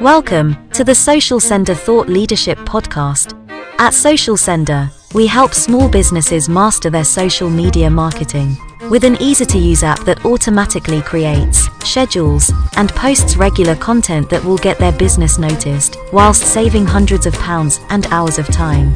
Welcome 0.00 0.68
to 0.70 0.84
the 0.84 0.92
socialsendr 0.92 1.76
Thought 1.76 2.08
Leadership 2.08 2.58
Podcast. 2.58 3.32
At 3.78 3.92
socialsendr, 3.92 4.90
we 5.14 5.26
help 5.26 5.54
small 5.54 5.88
businesses 5.88 6.48
master 6.48 6.90
their 6.90 7.04
social 7.04 7.48
media 7.48 7.88
marketing 7.88 8.56
with 8.90 9.04
an 9.04 9.16
easy 9.20 9.46
to 9.46 9.58
use 9.58 9.82
app 9.82 10.00
that 10.00 10.24
automatically 10.26 11.00
creates, 11.00 11.68
schedules, 11.88 12.52
and 12.76 12.90
posts 12.90 13.36
regular 13.36 13.76
content 13.76 14.28
that 14.30 14.44
will 14.44 14.58
get 14.58 14.78
their 14.78 14.92
business 14.92 15.38
noticed, 15.38 15.96
whilst 16.12 16.42
saving 16.42 16.84
hundreds 16.84 17.26
of 17.26 17.32
pounds 17.34 17.80
and 17.88 18.06
hours 18.06 18.38
of 18.38 18.46
time. 18.48 18.92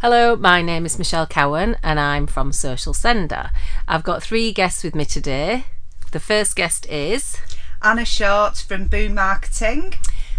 Hello, 0.00 0.36
my 0.36 0.62
name 0.62 0.86
is 0.86 0.98
Michelle 0.98 1.26
Cowan 1.26 1.76
and 1.82 1.98
I'm 1.98 2.26
from 2.26 2.52
socialsendr. 2.52 3.50
I've 3.88 4.02
got 4.04 4.22
three 4.22 4.52
guests 4.52 4.84
with 4.84 4.94
me 4.94 5.04
today. 5.04 5.64
The 6.12 6.18
first 6.18 6.56
guest 6.56 6.86
is 6.90 7.36
Anna 7.80 8.04
Short 8.04 8.56
from 8.56 8.88
Boo 8.88 9.08
Marketing. 9.08 9.94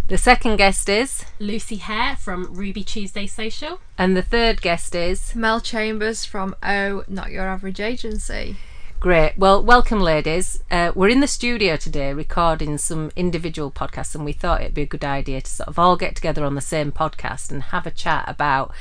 The 0.09 0.17
second 0.17 0.57
guest 0.57 0.89
is 0.89 1.23
Lucy 1.39 1.77
Hayre 1.77 2.17
from 2.17 2.53
Ruby 2.53 2.83
Tuesday 2.83 3.25
Social. 3.25 3.79
And 3.97 4.17
the 4.17 4.21
third 4.21 4.61
guest 4.61 4.93
is 4.95 5.33
Mel 5.33 5.61
Chambers 5.61 6.25
from 6.25 6.57
Oh 6.61 7.05
Not 7.07 7.31
Your 7.31 7.47
Average 7.47 7.79
Agency. 7.79 8.57
Great. 8.99 9.37
Well, 9.37 9.63
welcome, 9.63 10.01
ladies. 10.01 10.61
Uh, 10.69 10.91
we're 10.93 11.07
in 11.07 11.21
the 11.21 11.25
studio 11.27 11.77
today 11.77 12.11
recording 12.11 12.77
some 12.77 13.09
individual 13.15 13.71
podcasts, 13.71 14.13
and 14.13 14.25
we 14.25 14.33
thought 14.33 14.59
it'd 14.59 14.73
be 14.73 14.81
a 14.81 14.85
good 14.85 15.05
idea 15.05 15.39
to 15.39 15.49
sort 15.49 15.69
of 15.69 15.79
all 15.79 15.95
get 15.95 16.17
together 16.17 16.43
on 16.43 16.55
the 16.55 16.59
same 16.59 16.91
podcast 16.91 17.49
and 17.49 17.63
have 17.63 17.87
a 17.87 17.91
chat 17.91 18.25
about 18.27 18.73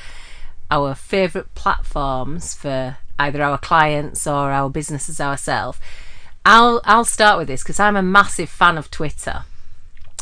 our 0.73 0.97
favourite 0.97 1.55
platforms 1.55 2.53
for 2.53 2.97
either 3.17 3.41
our 3.41 3.59
clients 3.59 4.27
or 4.27 4.51
our 4.51 4.69
businesses 4.69 5.21
ourselves. 5.21 5.79
I'll 6.45 6.81
I'll 6.85 7.05
start 7.05 7.39
with 7.39 7.49
this 7.49 7.63
because 7.63 7.81
I'm 7.81 7.97
a 7.97 8.03
massive 8.03 8.49
fan 8.49 8.79
of 8.79 8.91
Twitter, 8.91 9.45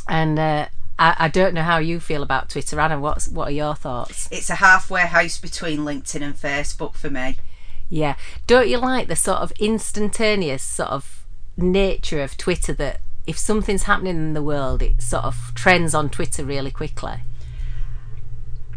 and 0.09 0.39
uh, 0.39 0.69
I, 0.99 1.17
I 1.19 1.29
don't 1.29 1.55
know 1.55 1.63
how 1.63 1.79
you 1.79 2.01
feel 2.01 2.23
about 2.23 2.49
Twitter, 2.49 2.81
Anna. 2.81 2.99
What's 2.99 3.29
what 3.29 3.49
are 3.49 3.53
your 3.53 3.75
thoughts? 3.75 4.29
It's 4.31 4.51
a 4.51 4.57
halfway 4.57 5.03
house 5.03 5.39
between 5.39 5.81
LinkedIn 5.81 6.23
and 6.23 6.35
Facebook 6.35 6.95
for 6.95 7.11
me. 7.11 7.37
Yeah, 7.89 8.17
don't 8.47 8.69
you 8.69 8.79
like 8.79 9.09
the 9.09 9.17
sort 9.17 9.39
of 9.39 9.53
instantaneous 9.59 10.63
sort 10.63 10.91
of 10.91 11.25
nature 11.57 12.23
of 12.23 12.37
Twitter 12.37 12.73
that 12.75 13.01
if 13.27 13.39
something's 13.39 13.85
happening 13.85 14.17
in 14.17 14.35
the 14.35 14.43
world, 14.43 14.83
it 14.83 15.03
sort 15.03 15.25
of 15.25 15.53
trends 15.55 15.95
on 15.95 16.11
Twitter 16.11 16.45
really 16.45 16.71
quickly. 16.71 17.21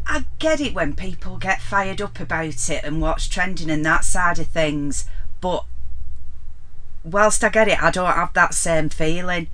I 0.06 0.25
get 0.39 0.59
it 0.59 0.73
when 0.73 0.94
people 0.94 1.38
get 1.38 1.62
fired 1.62 2.02
up 2.02 2.19
about 2.19 2.69
it 2.69 2.84
and 2.84 3.02
what's 3.02 3.28
trending 3.28 3.69
and 3.69 3.86
that 3.86 4.03
side 4.03 4.39
of 4.39 4.47
things, 4.47 5.06
but 5.39 5.64
whilst 7.03 7.44
I 7.44 7.49
get 7.49 7.67
it, 7.67 7.81
I 7.81 7.91
don't 7.91 8.13
have 8.13 8.33
that 8.33 8.53
same 8.53 8.89
feeling. 8.89 9.47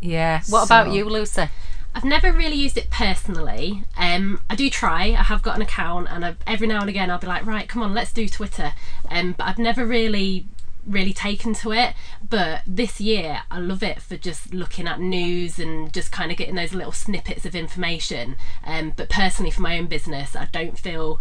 Yeah. 0.00 0.42
What 0.48 0.66
about 0.66 0.92
you, 0.92 1.08
Lucy? 1.08 1.48
I've 1.94 2.04
never 2.04 2.32
really 2.32 2.56
used 2.56 2.76
it 2.76 2.90
personally. 2.90 3.84
Um, 3.96 4.40
I 4.50 4.56
do 4.56 4.68
try. 4.68 5.04
I 5.12 5.22
have 5.22 5.42
got 5.42 5.56
an 5.56 5.62
account, 5.62 6.08
and 6.10 6.24
I've, 6.24 6.36
every 6.46 6.66
now 6.66 6.80
and 6.80 6.88
again 6.88 7.10
I'll 7.10 7.18
be 7.18 7.28
like, 7.28 7.46
right, 7.46 7.68
come 7.68 7.82
on, 7.82 7.94
let's 7.94 8.12
do 8.12 8.28
Twitter. 8.28 8.72
Um, 9.08 9.34
but 9.38 9.44
I've 9.44 9.58
never 9.58 9.86
really, 9.86 10.46
really 10.84 11.12
taken 11.12 11.54
to 11.54 11.72
it. 11.72 11.94
But 12.28 12.62
this 12.66 13.00
year, 13.00 13.42
I 13.50 13.60
love 13.60 13.82
it 13.84 14.02
for 14.02 14.16
just 14.16 14.52
looking 14.52 14.88
at 14.88 14.98
news 14.98 15.60
and 15.60 15.92
just 15.92 16.10
kind 16.10 16.32
of 16.32 16.36
getting 16.36 16.56
those 16.56 16.74
little 16.74 16.92
snippets 16.92 17.46
of 17.46 17.54
information. 17.54 18.36
Um, 18.64 18.92
but 18.96 19.08
personally, 19.08 19.52
for 19.52 19.62
my 19.62 19.78
own 19.78 19.86
business, 19.86 20.34
I 20.34 20.48
don't 20.50 20.76
feel 20.76 21.20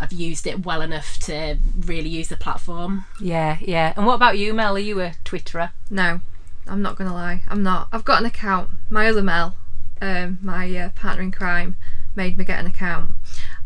I've 0.00 0.12
used 0.12 0.46
it 0.46 0.64
well 0.64 0.80
enough 0.80 1.18
to 1.20 1.58
really 1.78 2.08
use 2.08 2.28
the 2.28 2.36
platform. 2.36 3.04
Yeah, 3.20 3.58
yeah. 3.60 3.92
And 3.96 4.06
what 4.06 4.14
about 4.14 4.38
you, 4.38 4.54
Mel? 4.54 4.76
Are 4.76 4.78
you 4.78 5.00
a 5.00 5.12
Twitterer? 5.24 5.70
No, 5.90 6.20
I'm 6.66 6.82
not 6.82 6.96
gonna 6.96 7.14
lie, 7.14 7.42
I'm 7.48 7.62
not. 7.62 7.88
I've 7.92 8.04
got 8.04 8.20
an 8.20 8.26
account. 8.26 8.70
My 8.88 9.08
other 9.08 9.22
Mel, 9.22 9.56
um, 10.00 10.38
my 10.42 10.74
uh, 10.76 10.88
partner 10.90 11.22
in 11.22 11.30
crime, 11.30 11.76
made 12.16 12.38
me 12.38 12.44
get 12.44 12.58
an 12.58 12.66
account, 12.66 13.12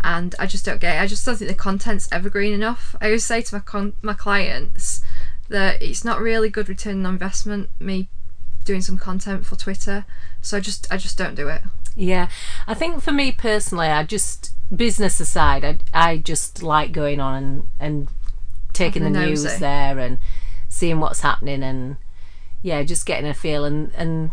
and 0.03 0.35
I 0.39 0.47
just 0.47 0.64
don't 0.64 0.81
get 0.81 0.97
it. 0.97 1.01
I 1.01 1.07
just 1.07 1.25
don't 1.25 1.36
think 1.36 1.48
the 1.48 1.55
content's 1.55 2.08
evergreen 2.11 2.53
enough. 2.53 2.97
I 3.01 3.07
always 3.07 3.25
say 3.25 3.41
to 3.42 3.55
my 3.55 3.61
con- 3.61 3.95
my 4.03 4.14
clients 4.14 5.03
that 5.48 5.81
it's 5.83 6.05
not 6.05 6.20
really 6.20 6.48
good 6.48 6.69
return 6.69 7.07
on 7.07 7.13
investment. 7.13 7.70
Me 7.79 8.08
doing 8.64 8.81
some 8.81 8.98
content 8.98 9.47
for 9.47 9.57
Twitter, 9.57 10.05
so 10.42 10.57
I 10.57 10.61
just 10.61 10.92
I 10.92 10.97
just 10.97 11.17
don't 11.17 11.35
do 11.35 11.48
it. 11.48 11.63
Yeah, 11.97 12.29
I 12.67 12.75
think 12.75 13.03
for 13.03 13.13
me 13.13 13.33
personally, 13.33 13.87
I 13.89 14.03
just 14.03 14.53
business 14.75 15.21
aside, 15.21 15.65
I 15.65 15.79
I 15.93 16.19
just 16.19 16.63
like 16.63 16.93
going 16.93 17.21
on 17.21 17.35
and 17.43 17.69
and 17.79 18.09
taking 18.73 19.03
the 19.03 19.11
Having 19.11 19.29
news 19.29 19.45
nosy. 19.45 19.59
there 19.59 19.99
and 19.99 20.19
seeing 20.69 20.99
what's 21.01 21.21
happening 21.21 21.63
and 21.63 21.97
yeah, 22.63 22.83
just 22.83 23.07
getting 23.07 23.29
a 23.29 23.35
feel 23.35 23.65
and 23.65 23.93
and 23.95 24.31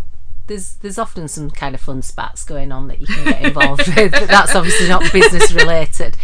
there's 0.48 0.76
there's 0.76 0.98
often 0.98 1.28
some 1.28 1.52
kind 1.52 1.76
of 1.76 1.82
fun 1.82 2.02
spats 2.02 2.44
going 2.44 2.72
on 2.72 2.88
that 2.88 3.00
you 3.00 3.08
can 3.08 3.26
get 3.26 3.42
involved 3.46 3.88
with, 3.96 4.12
but 4.12 4.28
that's 4.28 4.56
obviously 4.56 4.88
not 4.90 5.12
business 5.14 5.52
related. 5.54 6.18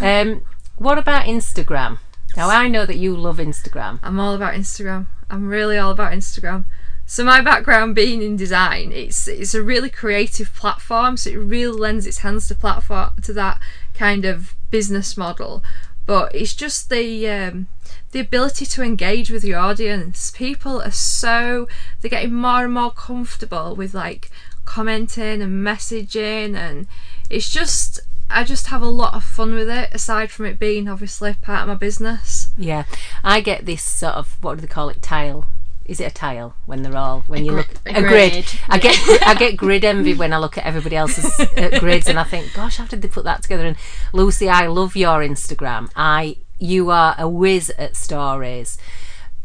Um, 0.00 0.42
what 0.76 0.98
about 0.98 1.26
Instagram? 1.26 1.98
Now 2.36 2.50
I 2.50 2.68
know 2.68 2.84
that 2.84 2.98
you 2.98 3.16
love 3.16 3.38
Instagram. 3.38 3.98
I'm 4.02 4.20
all 4.20 4.34
about 4.34 4.54
Instagram. 4.54 5.06
I'm 5.30 5.48
really 5.48 5.78
all 5.78 5.90
about 5.90 6.12
Instagram. 6.12 6.66
So 7.08 7.22
my 7.24 7.40
background 7.40 7.94
being 7.94 8.20
in 8.20 8.36
design, 8.36 8.90
it's 8.90 9.28
it's 9.28 9.54
a 9.54 9.62
really 9.62 9.90
creative 9.90 10.52
platform. 10.54 11.16
So 11.16 11.30
it 11.30 11.36
really 11.36 11.78
lends 11.78 12.04
its 12.04 12.18
hands 12.18 12.48
to 12.48 12.54
platform 12.56 13.10
to 13.22 13.32
that 13.32 13.60
kind 13.94 14.24
of 14.24 14.54
business 14.72 15.16
model. 15.16 15.62
But 16.04 16.34
it's 16.34 16.52
just 16.54 16.90
the 16.90 17.28
um, 17.28 17.68
the 18.10 18.18
ability 18.18 18.66
to 18.66 18.82
engage 18.82 19.30
with 19.30 19.44
your 19.44 19.60
audience. 19.60 20.32
People 20.32 20.82
are 20.82 20.90
so 20.90 21.68
they're 22.00 22.10
getting 22.10 22.34
more 22.34 22.64
and 22.64 22.74
more 22.74 22.90
comfortable 22.90 23.76
with 23.76 23.94
like 23.94 24.28
commenting 24.64 25.40
and 25.42 25.64
messaging, 25.64 26.56
and 26.56 26.88
it's 27.30 27.48
just 27.48 28.00
I 28.28 28.42
just 28.42 28.66
have 28.66 28.82
a 28.82 28.86
lot 28.86 29.14
of 29.14 29.22
fun 29.22 29.54
with 29.54 29.68
it. 29.68 29.90
Aside 29.92 30.32
from 30.32 30.46
it 30.46 30.58
being 30.58 30.88
obviously 30.88 31.34
part 31.34 31.62
of 31.62 31.68
my 31.68 31.76
business. 31.76 32.48
Yeah, 32.58 32.82
I 33.22 33.40
get 33.40 33.64
this 33.64 33.84
sort 33.84 34.14
of 34.14 34.42
what 34.42 34.56
do 34.56 34.62
they 34.62 34.66
call 34.66 34.88
it? 34.88 35.02
Tile. 35.02 35.46
Is 35.88 36.00
it 36.00 36.10
a 36.10 36.14
tile 36.14 36.56
when 36.66 36.82
they're 36.82 36.96
all 36.96 37.22
when 37.26 37.44
you 37.44 37.52
gri- 37.52 37.58
look 37.58 37.74
a 37.86 37.90
a 37.90 38.00
grid? 38.00 38.32
grid, 38.32 38.60
I 38.68 38.78
get 38.78 39.22
I 39.26 39.34
get 39.34 39.56
grid 39.56 39.84
envy 39.84 40.14
when 40.14 40.32
I 40.32 40.38
look 40.38 40.58
at 40.58 40.64
everybody 40.64 40.96
else's 40.96 41.38
uh, 41.40 41.78
grids 41.78 42.08
and 42.08 42.18
I 42.18 42.24
think, 42.24 42.52
gosh, 42.54 42.76
how 42.76 42.86
did 42.86 43.02
they 43.02 43.08
put 43.08 43.24
that 43.24 43.42
together? 43.42 43.66
And 43.66 43.76
Lucy, 44.12 44.48
I 44.48 44.66
love 44.66 44.96
your 44.96 45.20
Instagram. 45.20 45.90
I 45.94 46.38
you 46.58 46.90
are 46.90 47.14
a 47.18 47.28
whiz 47.28 47.70
at 47.78 47.96
stories. 47.96 48.78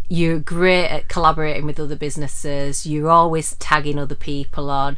You're 0.10 0.40
great 0.40 0.88
at 0.88 1.08
collaborating 1.08 1.66
with 1.66 1.80
other 1.80 1.96
businesses. 1.96 2.86
You're 2.86 3.10
always 3.10 3.56
tagging 3.56 3.98
other 3.98 4.16
people 4.16 4.70
on. 4.70 4.98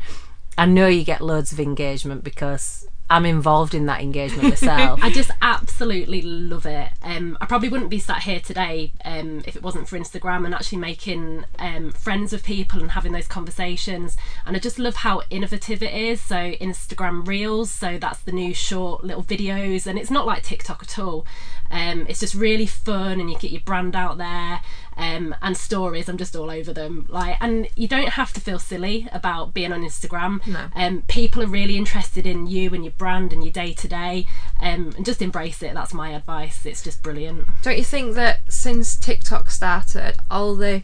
I 0.58 0.66
know 0.66 0.88
you 0.88 1.04
get 1.04 1.22
loads 1.22 1.52
of 1.52 1.60
engagement 1.60 2.24
because 2.24 2.88
I'm 3.10 3.26
involved 3.26 3.76
in 3.76 3.86
that 3.88 4.02
engagement 4.02 4.50
myself. 4.50 5.00
I 5.04 5.12
just 5.12 5.30
absolutely 5.42 6.22
love 6.22 6.66
it. 6.66 6.90
Um, 7.02 7.38
I 7.42 7.46
probably 7.46 7.70
wouldn't 7.70 7.90
be 7.90 8.00
sat 8.00 8.24
here 8.24 8.40
today 8.40 8.92
um, 9.06 9.44
if 9.46 9.56
it 9.56 9.62
wasn't 9.62 9.88
for 9.88 10.00
Instagram 10.00 10.46
and 10.46 10.56
actually 10.56 10.80
making 10.80 11.46
um, 11.60 11.92
friends 11.92 12.32
with 12.32 12.44
people 12.44 12.82
and 12.82 12.92
having 12.92 13.12
those 13.12 13.28
conversations. 13.28 14.18
And 14.46 14.56
I 14.56 14.60
just 14.60 14.80
love 14.80 14.96
how 14.96 15.22
innovative 15.30 15.84
it 15.84 15.94
is. 15.94 16.22
So 16.22 16.54
Instagram 16.54 17.28
Reels, 17.28 17.70
so 17.70 17.98
that's 17.98 18.20
the 18.22 18.32
new 18.32 18.54
short 18.54 19.04
little 19.04 19.24
videos, 19.24 19.86
and 19.86 20.00
it's 20.00 20.12
not 20.12 20.26
like 20.26 20.44
TikTok 20.44 20.82
at 20.82 20.98
all. 20.98 21.26
Um, 21.70 22.06
it's 22.08 22.20
just 22.20 22.36
really 22.36 22.68
fun, 22.68 23.20
and 23.20 23.30
you 23.30 23.38
get 23.38 23.52
your 23.52 23.62
brand 23.62 23.96
out 23.96 24.18
there. 24.18 24.62
Um, 24.98 25.36
and 25.42 25.56
stories, 25.58 26.08
I'm 26.08 26.18
just 26.18 26.36
all 26.36 26.50
over 26.50 26.74
them. 26.74 27.06
Like, 27.10 27.38
and 27.42 27.68
you 27.76 27.88
don't 27.88 28.10
have 28.10 28.34
to 28.34 28.42
feel 28.42 28.60
silly 28.60 29.08
about 29.12 29.54
being 29.54 29.72
on 29.72 29.82
Instagram. 29.82 30.46
No. 30.48 30.68
Um, 30.76 31.04
people 31.08 31.44
are 31.44 31.48
really 31.48 31.78
interested 31.78 32.26
in 32.26 32.48
you 32.48 32.74
and 32.74 32.84
your 32.84 32.94
brand 32.94 33.34
and 33.34 33.44
your 33.44 33.54
day 33.54 33.74
to 33.74 33.88
day, 33.88 34.26
um, 34.60 34.94
and 34.96 35.06
just 35.06 35.22
embrace 35.22 35.62
it. 35.64 35.74
That's 35.74 35.94
my 35.94 36.10
advice. 36.12 36.66
It's 36.66 36.84
just 36.84 37.04
brilliant. 37.04 37.48
Don't 37.62 37.78
you 37.78 37.84
think 37.84 38.16
that 38.16 38.42
since 38.50 38.96
TikTok 38.96 39.50
started, 39.50 40.16
all 40.30 40.56
the 40.56 40.84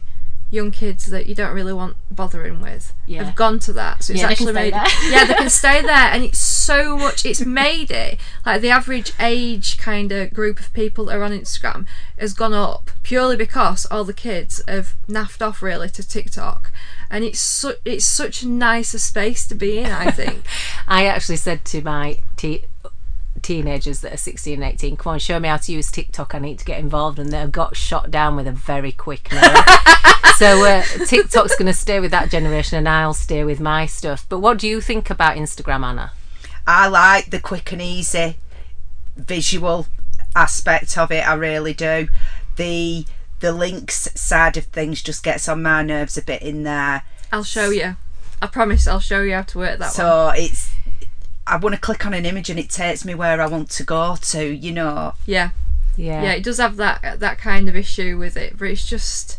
young 0.50 0.70
kids 0.72 1.06
that 1.06 1.26
you 1.26 1.34
don't 1.34 1.54
really 1.54 1.72
want 1.72 1.96
bothering 2.10 2.60
with 2.60 2.92
Yeah. 3.06 3.22
have 3.24 3.36
gone 3.36 3.58
to 3.60 3.72
that? 3.74 4.02
So 4.04 4.12
it's 4.12 4.22
Yeah, 4.22 4.28
actually 4.30 4.52
made 4.52 4.72
yeah, 5.08 5.24
they 5.24 5.34
can 5.34 5.48
stay 5.50 5.80
there, 5.92 6.10
and 6.12 6.24
it's 6.24 6.38
so 6.38 6.96
much. 6.98 7.24
It's 7.24 7.44
made 7.44 7.90
it 7.90 8.18
like 8.44 8.60
the 8.60 8.70
average 8.70 9.12
age 9.20 9.78
kind 9.78 10.10
of 10.12 10.32
group 10.34 10.58
of 10.60 10.72
people 10.72 11.04
that 11.06 11.16
are 11.16 11.22
on 11.22 11.30
Instagram 11.32 11.86
has 12.18 12.34
gone 12.34 12.52
up 12.52 12.90
purely 13.02 13.36
because 13.36 13.86
all 13.86 14.04
the 14.04 14.12
kids 14.12 14.60
have 14.66 14.94
naffed 15.08 15.40
off 15.46 15.62
really 15.62 15.88
to 15.90 16.06
TikTok, 16.06 16.70
and 17.10 17.22
it's 17.24 17.40
su- 17.40 17.76
it's 17.84 18.04
such 18.04 18.42
a 18.42 18.48
nicer 18.48 18.98
space 18.98 19.46
to 19.46 19.54
be 19.54 19.78
in. 19.78 19.90
I 19.90 20.10
think. 20.10 20.44
I 20.88 21.06
actually 21.06 21.36
said 21.36 21.64
to 21.66 21.80
my 21.82 22.18
te- 22.36 22.64
teenagers 23.42 24.00
that 24.00 24.12
are 24.12 24.18
16 24.18 24.54
and 24.62 24.72
18, 24.72 24.96
come 24.96 25.14
on, 25.14 25.18
show 25.18 25.40
me 25.40 25.48
how 25.48 25.56
to 25.56 25.72
use 25.72 25.90
TikTok. 25.90 26.34
I 26.34 26.38
need 26.38 26.58
to 26.58 26.64
get 26.64 26.78
involved. 26.78 27.18
And 27.18 27.30
they 27.30 27.46
got 27.46 27.76
shot 27.76 28.10
down 28.10 28.36
with 28.36 28.46
a 28.46 28.52
very 28.52 28.92
quick 28.92 29.30
no. 29.32 29.40
so 30.36 30.64
uh, 30.64 30.82
TikTok's 31.06 31.56
going 31.56 31.66
to 31.66 31.74
stay 31.74 32.00
with 32.00 32.10
that 32.10 32.30
generation 32.30 32.78
and 32.78 32.88
I'll 32.88 33.14
stay 33.14 33.44
with 33.44 33.60
my 33.60 33.86
stuff. 33.86 34.26
But 34.28 34.38
what 34.40 34.58
do 34.58 34.68
you 34.68 34.80
think 34.80 35.10
about 35.10 35.36
Instagram, 35.36 35.84
Anna? 35.84 36.12
I 36.66 36.88
like 36.88 37.30
the 37.30 37.40
quick 37.40 37.72
and 37.72 37.82
easy 37.82 38.36
visual 39.16 39.86
aspect 40.34 40.96
of 40.96 41.10
it. 41.10 41.26
I 41.26 41.34
really 41.34 41.74
do. 41.74 42.08
The 42.56 43.06
the 43.40 43.52
links 43.52 44.08
side 44.14 44.56
of 44.58 44.64
things 44.66 45.02
just 45.02 45.22
gets 45.22 45.48
on 45.48 45.62
my 45.62 45.82
nerves 45.82 46.18
a 46.18 46.22
bit 46.22 46.42
in 46.42 46.62
there. 46.62 47.02
I'll 47.32 47.42
show 47.42 47.70
you. 47.70 47.96
I 48.42 48.46
promise 48.46 48.86
I'll 48.86 49.00
show 49.00 49.22
you 49.22 49.34
how 49.34 49.42
to 49.42 49.58
work 49.58 49.78
that 49.78 49.86
one. 49.86 49.90
So 49.90 50.32
it's 50.34 50.70
I 51.50 51.56
want 51.56 51.74
to 51.74 51.80
click 51.80 52.06
on 52.06 52.14
an 52.14 52.24
image 52.24 52.48
and 52.48 52.58
it 52.58 52.70
takes 52.70 53.04
me 53.04 53.14
where 53.14 53.40
I 53.40 53.46
want 53.46 53.70
to 53.70 53.84
go 53.84 54.16
to, 54.16 54.44
you 54.44 54.72
know. 54.72 55.14
Yeah. 55.26 55.50
Yeah. 55.96 56.22
yeah 56.22 56.32
it 56.32 56.44
does 56.44 56.58
have 56.58 56.76
that 56.76 57.20
that 57.20 57.38
kind 57.38 57.68
of 57.68 57.76
issue 57.76 58.16
with 58.16 58.36
it 58.36 58.56
but 58.56 58.68
it's 58.68 58.86
just 58.86 59.38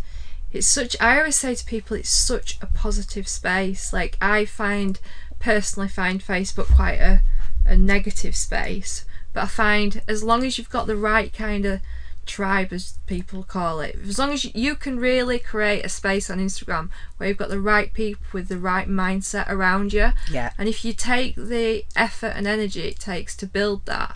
it's 0.51 0.67
such 0.67 0.95
i 0.99 1.17
always 1.17 1.37
say 1.37 1.55
to 1.55 1.65
people 1.65 1.95
it's 1.95 2.09
such 2.09 2.59
a 2.61 2.67
positive 2.67 3.27
space 3.27 3.93
like 3.93 4.17
i 4.21 4.45
find 4.45 4.99
personally 5.39 5.87
find 5.89 6.21
facebook 6.21 6.75
quite 6.75 6.99
a, 6.99 7.21
a 7.65 7.75
negative 7.77 8.35
space 8.35 9.05
but 9.33 9.43
i 9.43 9.47
find 9.47 10.01
as 10.07 10.23
long 10.23 10.43
as 10.43 10.57
you've 10.57 10.69
got 10.69 10.87
the 10.87 10.95
right 10.95 11.33
kind 11.33 11.65
of 11.65 11.81
tribe 12.31 12.71
as 12.71 12.97
people 13.07 13.43
call 13.43 13.81
it 13.81 13.93
as 14.07 14.17
long 14.17 14.31
as 14.31 14.43
you, 14.55 14.73
can 14.75 14.97
really 14.97 15.37
create 15.37 15.83
a 15.85 15.89
space 15.89 16.29
on 16.29 16.39
instagram 16.39 16.89
where 17.17 17.27
you've 17.27 17.37
got 17.43 17.49
the 17.49 17.59
right 17.59 17.93
people 17.93 18.23
with 18.31 18.47
the 18.47 18.57
right 18.57 18.87
mindset 18.87 19.47
around 19.49 19.91
you 19.91 20.11
Yeah. 20.31 20.51
and 20.57 20.69
if 20.69 20.85
you 20.85 20.93
take 20.93 21.35
the 21.35 21.83
effort 21.95 22.33
and 22.37 22.47
energy 22.47 22.83
it 22.87 22.99
takes 22.99 23.35
to 23.37 23.45
build 23.45 23.85
that 23.85 24.15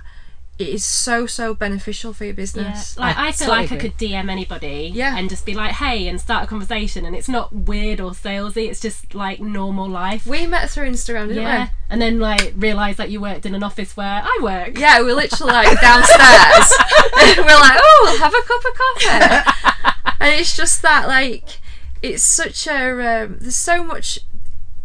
it 0.57 0.69
is 0.69 0.85
so 0.85 1.25
so 1.27 1.53
beneficial 1.53 2.13
for 2.13 2.23
your 2.23 2.31
Yeah. 2.33 2.35
business 2.37 2.97
Like 2.97 3.17
I 3.17 3.27
I, 3.27 3.31
feel 3.33 3.47
totally 3.47 3.63
like 3.67 3.71
I 3.73 3.77
could 3.77 3.97
DM 3.97 4.29
anybody 4.29 4.91
Yeah. 4.93 5.17
and 5.17 5.29
just 5.29 5.45
be 5.45 5.53
like, 5.53 5.73
hey, 5.73 6.07
and 6.07 6.19
start 6.21 6.45
a 6.45 6.47
conversation 6.47 7.05
and 7.05 7.13
it's 7.13 7.27
not 7.27 7.53
weird 7.53 7.99
or 7.99 8.11
salesy, 8.11 8.69
it's 8.69 8.79
just 8.79 9.13
like 9.13 9.41
normal 9.41 9.89
life. 9.89 10.25
we 10.25 10.47
met 10.47 10.69
through 10.69 10.89
instagram 10.89 11.27
didn't 11.27 11.43
yeah. 11.43 11.67
And 11.89 12.01
then 12.01 12.19
like 12.19 12.53
realised 12.55 12.97
that 12.99 13.09
you 13.11 13.19
worked 13.19 13.45
in 13.45 13.53
an 13.53 13.63
office 13.63 13.97
where 13.97 14.21
I 14.23 14.39
work. 14.41 14.75
we 14.75 14.81
yeah 14.81 15.01
we're 15.01 15.13
literally 15.15 15.51
like 15.51 15.79
downstairs 15.81 16.67
we're 17.37 17.59
like 17.67 17.77
oh 17.87 17.99
we'll 18.03 18.19
have 18.19 18.33
a 18.33 18.43
cup 18.49 18.63
of 18.65 18.73
coffee 18.81 20.13
and 20.21 20.33
it's 20.39 20.55
just 20.55 20.81
that 20.83 21.07
like 21.07 21.59
it's 22.01 22.23
such 22.23 22.65
a 22.67 22.91
um, 23.25 23.37
there's 23.41 23.55
so 23.55 23.83
much 23.83 24.19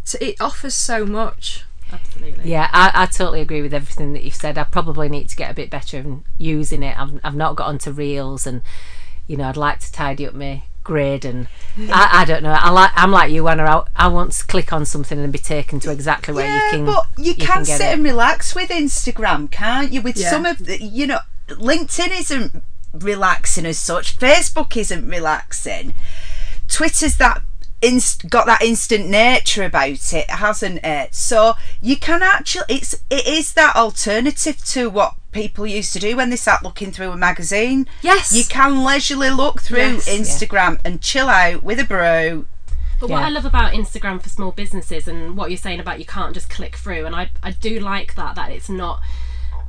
to, 0.05 0.23
it 0.25 0.35
offers 0.41 0.73
so 0.73 1.05
much 1.05 1.63
Absolutely. 1.91 2.49
Yeah, 2.49 2.69
I, 2.71 2.91
I 2.93 3.05
totally 3.05 3.41
agree 3.41 3.61
with 3.61 3.73
everything 3.73 4.13
that 4.13 4.23
you've 4.23 4.35
said. 4.35 4.57
I 4.57 4.63
probably 4.63 5.09
need 5.09 5.29
to 5.29 5.35
get 5.35 5.51
a 5.51 5.53
bit 5.53 5.69
better 5.69 5.97
in 5.97 6.23
using 6.37 6.83
it. 6.83 6.97
I've, 6.99 7.19
I've 7.23 7.35
not 7.35 7.55
got 7.55 7.67
onto 7.67 7.91
reels, 7.91 8.47
and 8.47 8.61
you 9.27 9.37
know, 9.37 9.45
I'd 9.45 9.57
like 9.57 9.79
to 9.79 9.91
tidy 9.91 10.27
up 10.27 10.33
my 10.33 10.63
grid. 10.83 11.25
And 11.25 11.47
I, 11.77 12.21
I 12.21 12.25
don't 12.25 12.43
know. 12.43 12.51
I 12.57 12.69
like 12.69 12.91
I'm 12.95 13.11
like 13.11 13.31
you, 13.31 13.47
Anna. 13.47 13.63
I, 13.63 14.05
I 14.05 14.07
want 14.07 14.31
to 14.33 14.45
click 14.45 14.71
on 14.73 14.85
something 14.85 15.19
and 15.19 15.31
be 15.33 15.39
taken 15.39 15.79
to 15.81 15.91
exactly 15.91 16.33
where 16.33 16.45
yeah, 16.45 16.65
you 16.65 16.71
can. 16.71 16.85
but 16.85 17.07
you, 17.17 17.35
can, 17.35 17.63
get 17.63 17.77
sit 17.77 17.87
it. 17.87 17.93
and 17.93 18.03
relax 18.03 18.55
with 18.55 18.69
Instagram, 18.69 19.49
can't 19.51 19.91
you? 19.91 20.01
With 20.01 20.17
Yeah. 20.17 20.29
some 20.29 20.45
of 20.45 20.59
the, 20.59 20.81
you 20.81 21.07
know, 21.07 21.19
LinkedIn 21.47 22.17
isn't 22.19 22.63
relaxing 22.93 23.65
as 23.65 23.77
such. 23.77 24.17
Facebook 24.17 24.75
isn't 24.77 25.07
relaxing. 25.07 25.93
Twitter's 26.67 27.17
that 27.17 27.41
inst- 27.81 28.29
got 28.29 28.45
that 28.45 28.61
instant 28.61 29.07
nature 29.07 29.63
about 29.63 30.13
it, 30.13 30.29
hasn't 30.29 30.79
it? 30.83 31.15
So 31.15 31.53
you 31.81 31.97
can 31.97 32.21
actually, 32.23 32.65
it's 32.69 32.93
it 33.09 33.27
is 33.27 33.53
that 33.53 33.75
alternative 33.75 34.63
to 34.65 34.89
what 34.89 35.15
people 35.31 35.65
used 35.65 35.93
to 35.93 35.99
do 35.99 36.17
when 36.17 36.29
they 36.29 36.35
sat 36.35 36.63
looking 36.63 36.91
through 36.91 37.11
a 37.11 37.17
magazine. 37.17 37.87
Yes. 38.01 38.33
you 38.33 38.43
can 38.45 38.83
leisurely 38.83 39.29
look 39.29 39.61
through 39.61 39.77
Yes. 39.77 40.07
Yeah. 40.07 40.19
Instagram 40.19 40.79
and 40.83 41.01
chill 41.01 41.29
out 41.29 41.63
with 41.63 41.79
a 41.79 41.85
brew. 41.85 42.47
But 42.99 43.09
what 43.09 43.23
I 43.23 43.29
love 43.29 43.45
about 43.45 43.73
Instagram 43.73 44.21
for 44.21 44.29
small 44.29 44.51
businesses 44.51 45.07
and 45.07 45.35
what 45.35 45.49
you're 45.49 45.57
saying 45.57 45.79
about 45.79 45.97
you 45.97 46.05
can't 46.05 46.35
just 46.35 46.51
click 46.51 46.75
through, 46.75 47.07
and 47.07 47.15
I, 47.15 47.31
I 47.41 47.49
do 47.49 47.79
like 47.79 48.13
that, 48.13 48.35
that 48.35 48.51
it's 48.51 48.69
not 48.69 49.01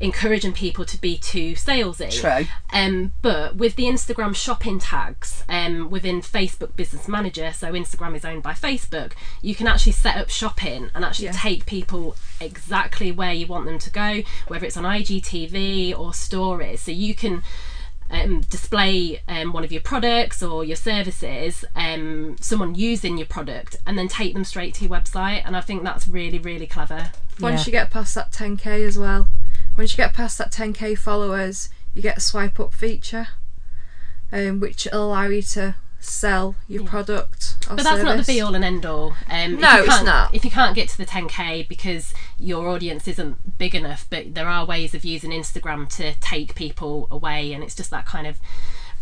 encouraging 0.02 0.52
people 0.52 0.84
to 0.84 1.00
be 1.00 1.16
too 1.16 1.52
salesy. 1.54 2.10
True. 2.20 2.46
Um, 2.72 3.12
but 3.22 3.56
with 3.56 3.76
the 3.76 3.84
Instagram 3.84 4.34
shopping 4.34 4.78
tags 4.81 5.44
um, 5.49 5.88
within 5.90 6.20
Facebook 6.20 6.75
Business 6.76 7.06
Manager, 7.06 7.52
so 7.52 7.72
Instagram 7.72 8.16
is 8.16 8.25
owned 8.25 8.43
by 8.43 8.52
Facebook, 8.52 9.12
you 9.40 9.54
can 9.54 9.66
actually 9.69 9.93
set 9.93 10.16
up 10.16 10.28
shopping 10.28 10.90
and 10.94 11.04
actually 11.04 11.26
Yeah. 11.26 11.32
take 11.32 11.66
people 11.66 12.16
exactly 12.40 13.12
where 13.12 13.32
you 13.32 13.46
want 13.46 13.66
them 13.66 13.78
to 13.78 13.90
go, 13.90 14.22
whether 14.49 14.66
it's 14.66 14.76
on 14.76 14.84
IGTV 14.84 15.96
or 15.99 16.12
stories. 16.12 16.82
So 16.82 16.90
you 16.90 17.14
can 17.14 17.43
um, 18.10 18.40
display 18.43 19.22
um, 19.28 19.52
one 19.54 19.64
of 19.64 19.72
your 19.72 19.81
products 19.81 20.43
or 20.43 20.64
your 20.64 20.76
services, 20.76 21.64
um, 21.76 22.37
someone 22.40 22.75
using 22.75 23.16
your 23.16 23.26
product, 23.28 23.76
and 23.87 23.96
then 23.96 24.08
take 24.08 24.34
them 24.34 24.44
straight 24.44 24.75
to 24.75 24.84
your 24.84 24.90
website. 24.90 25.43
And 25.46 25.56
I 25.56 25.60
think 25.62 25.82
that's 25.84 26.06
really, 26.08 26.38
really 26.38 26.66
clever. 26.66 27.12
once 27.40 27.60
Yeah. 27.60 27.66
you 27.66 27.72
get 27.72 27.90
past 27.90 28.14
that 28.16 28.31
10k 28.32 28.84
as 28.87 28.99
well 28.99 29.28
once 29.77 29.93
you 29.93 29.97
get 29.97 30.13
past 30.13 30.39
that 30.39 30.53
10k 30.53 30.97
followers 30.99 31.69
you 31.95 32.03
get 32.03 32.17
a 32.17 32.21
swipe 32.21 32.59
up 32.61 32.73
feature 32.75 33.29
um, 34.33 34.61
which 34.61 34.89
will 34.93 35.07
allow 35.07 35.25
you 35.27 35.43
to 35.43 35.75
sell 36.01 36.57
your 36.67 36.85
product 36.85 37.57
or 37.71 37.77
But 37.77 37.85
that's 37.85 38.03
not 38.03 38.17
the 38.17 38.25
be 38.25 38.41
all 38.41 38.55
and 38.57 38.65
end 38.65 38.85
all. 38.85 39.15
Um, 39.31 39.55
if 39.55 39.61
No, 39.61 39.73
you 39.77 39.79
it's 39.85 39.89
can't- 39.89 40.07
not. 40.07 40.35
If 40.35 40.45
you 40.45 40.51
can't 40.51 40.75
get 40.75 40.89
to 40.89 40.97
the 40.99 41.05
10k 41.07 41.69
because 41.69 42.13
your 42.41 42.67
audience 42.69 43.07
isn't 43.07 43.57
big 43.59 43.73
enough, 43.75 44.07
but 44.11 44.35
there 44.35 44.49
are 44.49 44.65
ways 44.65 44.95
of 44.95 45.05
using 45.05 45.31
Instagram 45.31 45.89
to 45.97 46.15
take 46.15 46.57
people 46.57 47.07
away, 47.11 47.53
and 47.53 47.63
it's 47.63 47.77
just 47.77 47.91
that 47.91 48.05
kind 48.05 48.27
of 48.27 48.41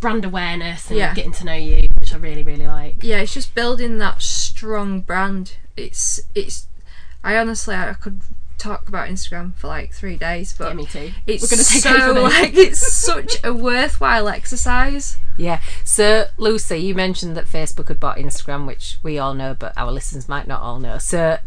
brand 0.01 0.25
awareness 0.27 0.91
and 0.91 0.99
Yeah. 0.99 1.15
getting 1.15 1.33
to 1.33 1.45
know 1.47 1.55
you, 1.55 1.87
which 1.99 2.13
I 2.13 2.19
really, 2.19 2.43
really 2.43 2.67
like. 2.67 3.03
yeah 3.03 3.19
it's 3.19 3.33
just 3.33 3.55
building 3.55 3.97
that 3.99 4.21
strong 4.21 5.01
brand 5.01 5.53
it's 5.77 6.21
it's 6.35 6.67
i 7.25 7.37
honestly 7.37 7.75
i 7.75 7.93
could 7.95 8.21
talk 8.61 8.89
about 8.89 9.09
instagram 9.09 9.55
for 9.55 9.67
like 9.69 9.93
three 9.93 10.17
days 10.17 10.55
but 10.57 10.69
Yeah, 10.69 10.75
me 10.75 10.87
too. 10.87 11.13
it's 11.27 11.43
We're 11.43 11.57
gonna 11.57 11.65
take 11.65 11.83
so 11.83 12.11
over 12.11 12.21
this. 12.21 12.23
like 12.41 12.55
it's 12.55 12.93
such 12.93 13.37
a 13.43 13.53
worthwhile 13.55 14.29
exercise 14.29 15.17
Yeah. 15.39 15.61
So, 15.85 16.27
Lucy, 16.37 16.77
you 16.79 16.95
mentioned 16.95 17.35
that 17.37 17.47
Facebook 17.47 17.89
had 17.89 17.99
bought 17.99 18.19
Instagram, 18.19 18.67
which 18.67 18.99
we 19.03 19.19
all 19.19 19.33
know, 19.33 19.55
but 19.59 19.73
our 19.77 19.91
listeners 19.91 20.29
might 20.29 20.47
not 20.47 20.61
all 20.61 20.79
know. 20.79 20.99
So, 20.99 21.39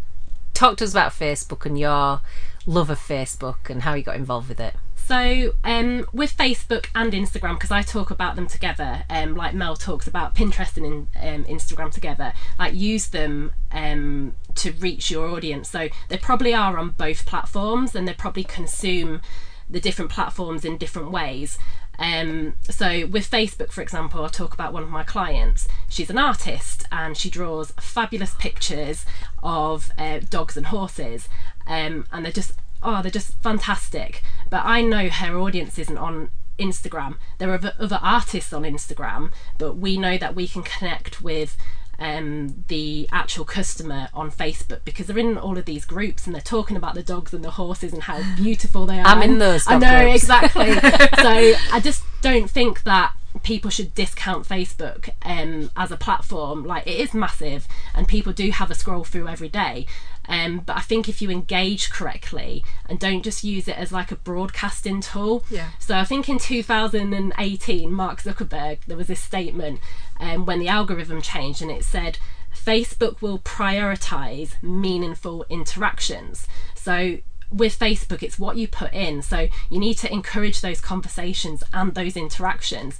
talk 0.52 0.78
to 0.78 0.84
us 0.84 0.90
about 0.90 1.12
Facebook 1.12 1.64
and 1.64 1.78
your 1.78 2.20
love 2.66 2.90
of 2.90 2.98
Facebook 2.98 3.70
and 3.70 3.82
how 3.82 3.94
you 3.94 4.02
got 4.02 4.16
involved 4.16 4.48
with 4.48 4.58
it. 4.58 4.74
So, 4.96 5.52
um, 5.62 6.06
with 6.12 6.36
Facebook 6.36 6.86
and 6.94 7.12
Instagram, 7.12 7.54
because 7.54 7.70
I 7.70 7.82
talk 7.82 8.10
about 8.10 8.34
them 8.36 8.46
together, 8.48 9.04
um, 9.10 9.36
like 9.36 9.54
Mel 9.54 9.76
talks 9.76 10.06
about 10.08 10.34
Pinterest 10.34 10.76
and 10.76 11.06
um, 11.14 11.44
Instagram 11.44 11.92
together, 11.92 12.32
like 12.58 12.74
use 12.74 13.08
them 13.08 13.52
um, 13.70 14.34
to 14.56 14.72
reach 14.72 15.10
your 15.10 15.28
audience. 15.28 15.68
So, 15.68 15.88
they 16.08 16.16
probably 16.16 16.54
are 16.54 16.78
on 16.78 16.90
both 16.90 17.26
platforms 17.26 17.94
and 17.94 18.06
they 18.06 18.14
probably 18.14 18.44
consume 18.44 19.20
the 19.68 19.80
different 19.80 20.10
platforms 20.10 20.64
in 20.64 20.76
different 20.76 21.10
ways. 21.10 21.58
Um, 21.98 22.56
so, 22.68 23.06
with 23.06 23.30
Facebook, 23.30 23.70
for 23.70 23.82
example, 23.82 24.22
I'll 24.22 24.30
talk 24.30 24.54
about 24.54 24.72
one 24.72 24.82
of 24.82 24.90
my 24.90 25.04
clients. 25.04 25.68
She's 25.88 26.10
an 26.10 26.18
artist 26.18 26.86
and 26.90 27.16
she 27.16 27.30
draws 27.30 27.72
fabulous 27.80 28.34
pictures 28.34 29.06
of 29.42 29.90
uh, 29.96 30.20
dogs 30.28 30.56
and 30.56 30.66
horses, 30.66 31.28
um, 31.66 32.06
and 32.12 32.24
they're 32.24 32.32
just 32.32 32.54
oh, 32.82 33.00
they're 33.00 33.10
just 33.10 33.40
fantastic. 33.42 34.22
But 34.50 34.62
I 34.64 34.82
know 34.82 35.08
her 35.08 35.38
audience 35.38 35.78
isn't 35.78 35.96
on 35.96 36.30
Instagram. 36.58 37.16
There 37.38 37.50
are 37.50 37.72
other 37.78 37.98
artists 38.02 38.52
on 38.52 38.62
Instagram, 38.62 39.32
but 39.58 39.76
we 39.76 39.96
know 39.96 40.18
that 40.18 40.34
we 40.34 40.46
can 40.46 40.62
connect 40.62 41.22
with 41.22 41.56
um, 41.98 42.64
the 42.68 43.08
actual 43.12 43.44
customer 43.44 44.08
on 44.14 44.30
Facebook 44.30 44.80
because 44.84 45.06
they're 45.06 45.18
in 45.18 45.38
all 45.38 45.58
of 45.58 45.64
these 45.64 45.84
groups 45.84 46.26
and 46.26 46.34
they're 46.34 46.42
talking 46.42 46.76
about 46.76 46.94
the 46.94 47.02
dogs 47.02 47.32
and 47.32 47.44
the 47.44 47.52
horses 47.52 47.92
and 47.92 48.02
how 48.04 48.20
beautiful 48.36 48.86
they 48.86 48.98
are. 48.98 49.06
I'm 49.06 49.22
in 49.22 49.38
those 49.38 49.64
I 49.66 49.78
know 49.78 50.04
groups. 50.04 50.22
exactly. 50.22 50.72
so 51.22 51.54
I 51.72 51.80
just 51.82 52.02
don't 52.20 52.50
think 52.50 52.82
that 52.84 53.12
people 53.42 53.70
should 53.70 53.94
discount 53.94 54.46
Facebook 54.46 55.10
um, 55.22 55.70
as 55.76 55.90
a 55.90 55.96
platform. 55.96 56.64
Like 56.64 56.86
it 56.86 57.00
is 57.00 57.14
massive, 57.14 57.66
and 57.94 58.08
people 58.08 58.32
do 58.32 58.50
have 58.50 58.70
a 58.70 58.74
scroll 58.74 59.04
through 59.04 59.28
every 59.28 59.48
day. 59.48 59.86
Um, 60.28 60.60
but 60.64 60.76
I 60.76 60.80
think 60.80 61.08
if 61.08 61.20
you 61.20 61.30
engage 61.30 61.90
correctly 61.90 62.64
and 62.88 62.98
don't 62.98 63.22
just 63.22 63.44
use 63.44 63.68
it 63.68 63.76
as 63.76 63.92
like 63.92 64.10
a 64.10 64.16
broadcasting 64.16 65.00
tool. 65.00 65.44
Yeah. 65.50 65.70
So 65.78 65.96
I 65.96 66.04
think 66.04 66.28
in 66.28 66.38
2018, 66.38 67.92
Mark 67.92 68.22
Zuckerberg, 68.22 68.78
there 68.86 68.96
was 68.96 69.06
this 69.06 69.20
statement 69.20 69.80
um, 70.18 70.46
when 70.46 70.58
the 70.58 70.68
algorithm 70.68 71.20
changed, 71.22 71.62
and 71.62 71.70
it 71.70 71.84
said. 71.84 72.18
Facebook 72.54 73.20
will 73.20 73.40
prioritize 73.40 74.62
meaningful 74.62 75.44
interactions. 75.50 76.46
So 76.76 77.18
with 77.50 77.78
Facebook, 77.78 78.22
it's 78.22 78.38
what 78.38 78.56
you 78.56 78.66
put 78.68 78.92
in. 78.92 79.22
So 79.22 79.48
you 79.70 79.78
need 79.78 79.94
to 79.98 80.12
encourage 80.12 80.60
those 80.60 80.80
conversations 80.80 81.62
and 81.72 81.94
those 81.94 82.16
interactions. 82.16 82.98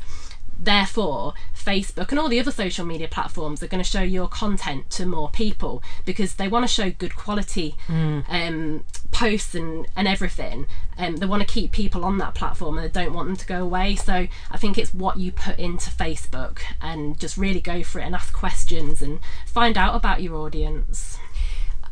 Therefore, 0.58 1.34
Facebook 1.54 2.10
and 2.10 2.18
all 2.18 2.28
the 2.28 2.40
other 2.40 2.50
social 2.50 2.84
media 2.84 3.08
platforms 3.08 3.62
are 3.62 3.66
going 3.66 3.82
to 3.82 3.88
show 3.88 4.02
your 4.02 4.28
content 4.28 4.90
to 4.90 5.06
more 5.06 5.28
people 5.30 5.82
because 6.04 6.34
they 6.34 6.48
want 6.48 6.64
to 6.64 6.68
show 6.68 6.90
good 6.90 7.16
quality 7.16 7.74
um, 8.28 8.84
posts 9.10 9.54
and, 9.54 9.86
and 9.96 10.08
everything. 10.08 10.66
And 10.96 11.18
they 11.18 11.26
want 11.26 11.46
to 11.46 11.52
keep 11.52 11.72
people 11.72 12.04
on 12.04 12.18
that 12.18 12.34
platform 12.34 12.78
and 12.78 12.84
they 12.84 13.00
don't 13.00 13.12
want 13.12 13.28
them 13.28 13.36
to 13.36 13.46
go 13.46 13.62
away. 13.62 13.96
So 13.96 14.28
I 14.50 14.56
think 14.56 14.78
it's 14.78 14.94
what 14.94 15.18
you 15.18 15.32
put 15.32 15.58
into 15.58 15.90
Facebook 15.90 16.60
and 16.80 17.18
just 17.18 17.36
really 17.36 17.60
go 17.60 17.82
for 17.82 17.98
it 18.00 18.04
and 18.04 18.14
ask 18.14 18.32
questions 18.32 19.02
and 19.02 19.20
find 19.46 19.76
out 19.76 19.94
about 19.94 20.22
your 20.22 20.36
audience. 20.36 21.18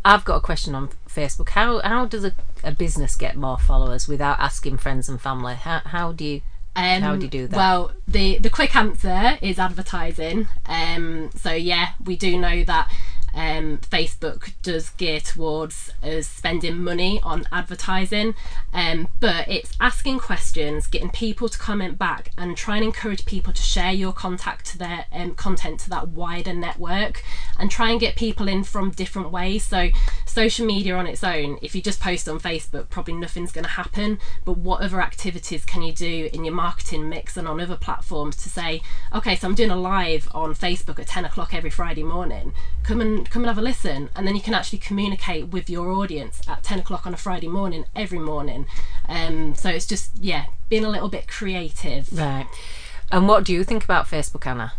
I've 0.05 0.25
got 0.25 0.37
a 0.37 0.41
question 0.41 0.75
on 0.75 0.91
Facebook. 1.09 1.51
How 1.51 1.81
how 1.81 2.07
does 2.07 2.25
a, 2.25 2.33
a 2.65 2.73
business 2.73 3.15
get 3.15 3.37
more 3.37 3.59
followers 3.59 4.09
without 4.09 4.41
asking 4.41 4.79
friends 4.79 5.09
and 5.09 5.21
family? 5.21 5.55
How 5.55 5.81
how 5.85 6.13
do 6.13 6.25
you 6.25 6.41
Um, 6.75 7.03
How 7.03 7.17
do 7.17 7.25
you 7.25 7.31
do 7.31 7.47
that? 7.49 7.57
Well, 7.57 7.93
the 8.09 8.39
the 8.39 8.51
quick 8.51 8.75
answer 8.75 9.39
is 9.43 9.59
advertising. 9.59 10.49
Um, 10.67 11.31
so 11.35 11.53
yeah, 11.53 11.91
we 12.03 12.17
do 12.17 12.39
know 12.39 12.65
that 12.65 12.91
um, 13.35 13.79
Facebook 13.79 14.53
does 14.63 14.91
gear 14.91 15.21
towards 15.21 15.91
us 16.03 16.27
spending 16.27 16.83
money 16.83 17.21
on 17.23 17.47
advertising, 17.51 18.35
um, 18.73 19.09
but 19.21 19.49
it's 19.49 19.73
asking 19.81 20.19
questions, 20.19 20.87
getting 20.87 21.11
people 21.11 21.49
to 21.49 21.59
comment 21.59 21.99
back, 21.99 22.31
and 22.37 22.57
trying 22.57 22.83
to 22.83 22.87
encourage 22.87 23.25
people 23.25 23.53
to 23.53 23.63
share 23.63 23.93
your 23.93 24.13
contact 24.13 24.67
to 24.67 24.79
their 24.79 25.07
um, 25.13 25.35
content 25.35 25.81
to 25.81 25.91
that 25.91 26.09
wider 26.09 26.53
network, 26.53 27.23
and 27.59 27.71
try 27.71 27.91
and 27.91 28.01
get 28.01 28.17
people 28.17 28.49
in 28.49 28.65
from 28.65 28.91
different 28.91 29.31
ways. 29.31 29.65
So 29.65 29.89
social 30.33 30.67
media 30.67 30.97
on 30.97 31.07
its 31.07 31.23
own, 31.23 31.59
if 31.63 31.75
you 31.75 31.83
just 31.83 32.01
post 32.01 32.29
on 32.29 32.41
Facebook, 32.41 32.89
probably 32.89 33.15
nothing's 33.15 33.53
going 33.53 33.65
to 33.65 33.71
happen. 33.71 34.19
But 34.45 34.59
what 34.59 34.81
other 34.81 35.01
activities 35.01 35.65
can 35.65 35.83
you 35.83 35.93
do 35.93 36.31
in 36.33 36.45
your 36.45 36.55
marketing 36.55 37.09
mix 37.09 37.37
and 37.37 37.47
on 37.47 37.61
other 37.61 37.77
platforms 37.77 38.37
to 38.37 38.49
say, 38.49 38.81
okay, 39.15 39.37
so 39.37 39.47
I'm 39.47 39.55
doing 39.55 39.71
a 39.71 39.77
live 39.77 40.29
on 40.35 40.55
Facebook 40.55 40.99
at 40.99 41.07
10 41.07 41.25
o'clock 41.25 41.53
every 41.55 41.71
Friday 41.71 42.03
morning. 42.03 42.55
Come 42.83 43.01
and 43.01 43.29
come 43.29 43.43
and 43.43 43.49
have 43.49 43.59
a 43.59 43.63
listen, 43.63 44.09
and 44.17 44.27
then 44.27 44.35
you 44.35 44.43
can 44.43 44.55
actually 44.55 44.79
communicate 44.79 45.49
with 45.49 45.69
your 45.69 45.91
audience 45.91 46.41
at 46.49 46.63
10 46.63 46.81
o'clock 46.81 47.07
on 47.07 47.15
a 47.15 47.19
Friday 47.19 47.49
morning 47.49 47.85
every 47.95 48.19
morning. 48.19 48.67
Um, 49.09 49.55
so 49.55 49.69
it's 49.69 49.87
just 49.87 50.13
yeah, 50.19 50.47
being 50.69 50.85
a 50.85 50.91
little 50.91 51.09
bit 51.09 51.29
creative. 51.29 52.11
Right. 52.13 52.47
And 53.11 53.29
what 53.29 53.45
do 53.45 53.53
you 53.53 53.63
think 53.63 53.85
about 53.85 54.07
Facebook, 54.07 54.47
Anna? 54.47 54.73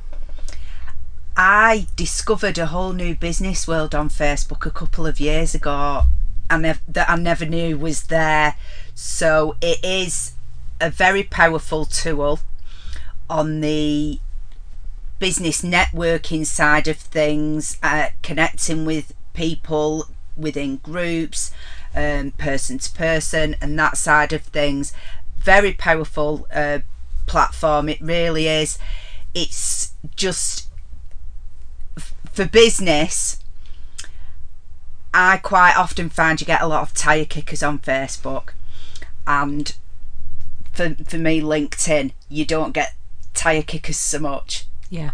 I 1.35 1.87
discovered 1.95 2.57
a 2.59 2.67
whole 2.67 2.93
new 2.93 3.15
business 3.15 3.67
world 3.67 3.95
on 3.95 4.09
Facebook 4.09 4.65
a 4.67 4.71
couple 4.71 5.07
of 5.07 5.19
years 5.19 5.55
ago 5.55 6.03
and 6.49 6.63
that 6.87 7.09
I 7.09 7.15
never 7.15 7.45
knew 7.45 7.77
was 7.77 8.03
there. 8.03 8.55
So 8.93 9.55
it 9.59 9.83
is 9.83 10.33
a 10.79 10.91
very 10.91 11.23
powerful 11.23 11.85
tool 11.85 12.39
on 13.29 13.61
the 13.61 14.19
business 15.17 15.63
networking 15.63 16.45
side 16.45 16.87
of 16.87 16.97
things, 16.97 17.77
uh, 17.81 18.09
connecting 18.21 18.85
with 18.85 19.15
people 19.33 20.09
within 20.37 20.77
groups, 20.77 21.51
um, 21.95 22.31
person 22.31 22.77
to 22.77 22.91
person, 22.91 23.55
and 23.59 23.79
that 23.79 23.97
side 23.97 24.33
of 24.33 24.43
things. 24.43 24.93
Very 25.39 25.73
powerful 25.73 26.45
uh, 26.53 26.79
platform, 27.25 27.89
it 27.89 28.01
really 28.01 28.47
is. 28.47 28.77
It's 29.33 29.93
just 30.15 30.67
for 32.33 32.45
business, 32.45 33.39
I 35.13 35.37
quite 35.37 35.75
often 35.77 36.09
find 36.09 36.41
you 36.41 36.47
get 36.47 36.61
a 36.61 36.67
lot 36.67 36.81
of 36.81 36.93
tire 36.93 37.25
kickers 37.25 37.61
on 37.63 37.79
Facebook, 37.79 38.49
and 39.27 39.75
for 40.73 40.95
for 41.07 41.17
me, 41.17 41.39
LinkedIn, 41.41 42.11
you 42.29 42.45
don't 42.45 42.73
get 42.73 42.93
tire 43.33 43.61
kickers 43.61 43.97
so 43.97 44.19
much. 44.19 44.65
Yeah. 44.89 45.11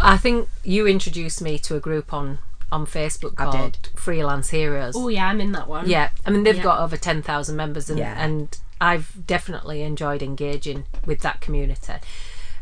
I 0.00 0.16
think 0.16 0.48
you 0.64 0.86
introduced 0.86 1.42
me 1.42 1.58
to 1.58 1.76
a 1.76 1.80
group 1.80 2.12
on 2.12 2.38
on 2.70 2.86
Facebook 2.86 3.34
called. 3.36 3.90
Freelance 3.96 4.50
Heroes. 4.50 4.94
Oh 4.96 5.08
yeah, 5.08 5.26
I'm 5.26 5.40
in 5.40 5.52
that 5.52 5.68
one. 5.68 5.88
Yeah, 5.88 6.10
I 6.24 6.30
mean 6.30 6.44
they've 6.44 6.56
Yeah. 6.56 6.62
got 6.62 6.80
over 6.80 6.96
ten 6.96 7.22
thousand 7.22 7.56
members, 7.56 7.90
and 7.90 7.98
Yeah. 7.98 8.14
and 8.16 8.56
I've 8.80 9.26
definitely 9.26 9.82
enjoyed 9.82 10.22
engaging 10.22 10.84
with 11.04 11.20
that 11.20 11.40
community, 11.40 11.94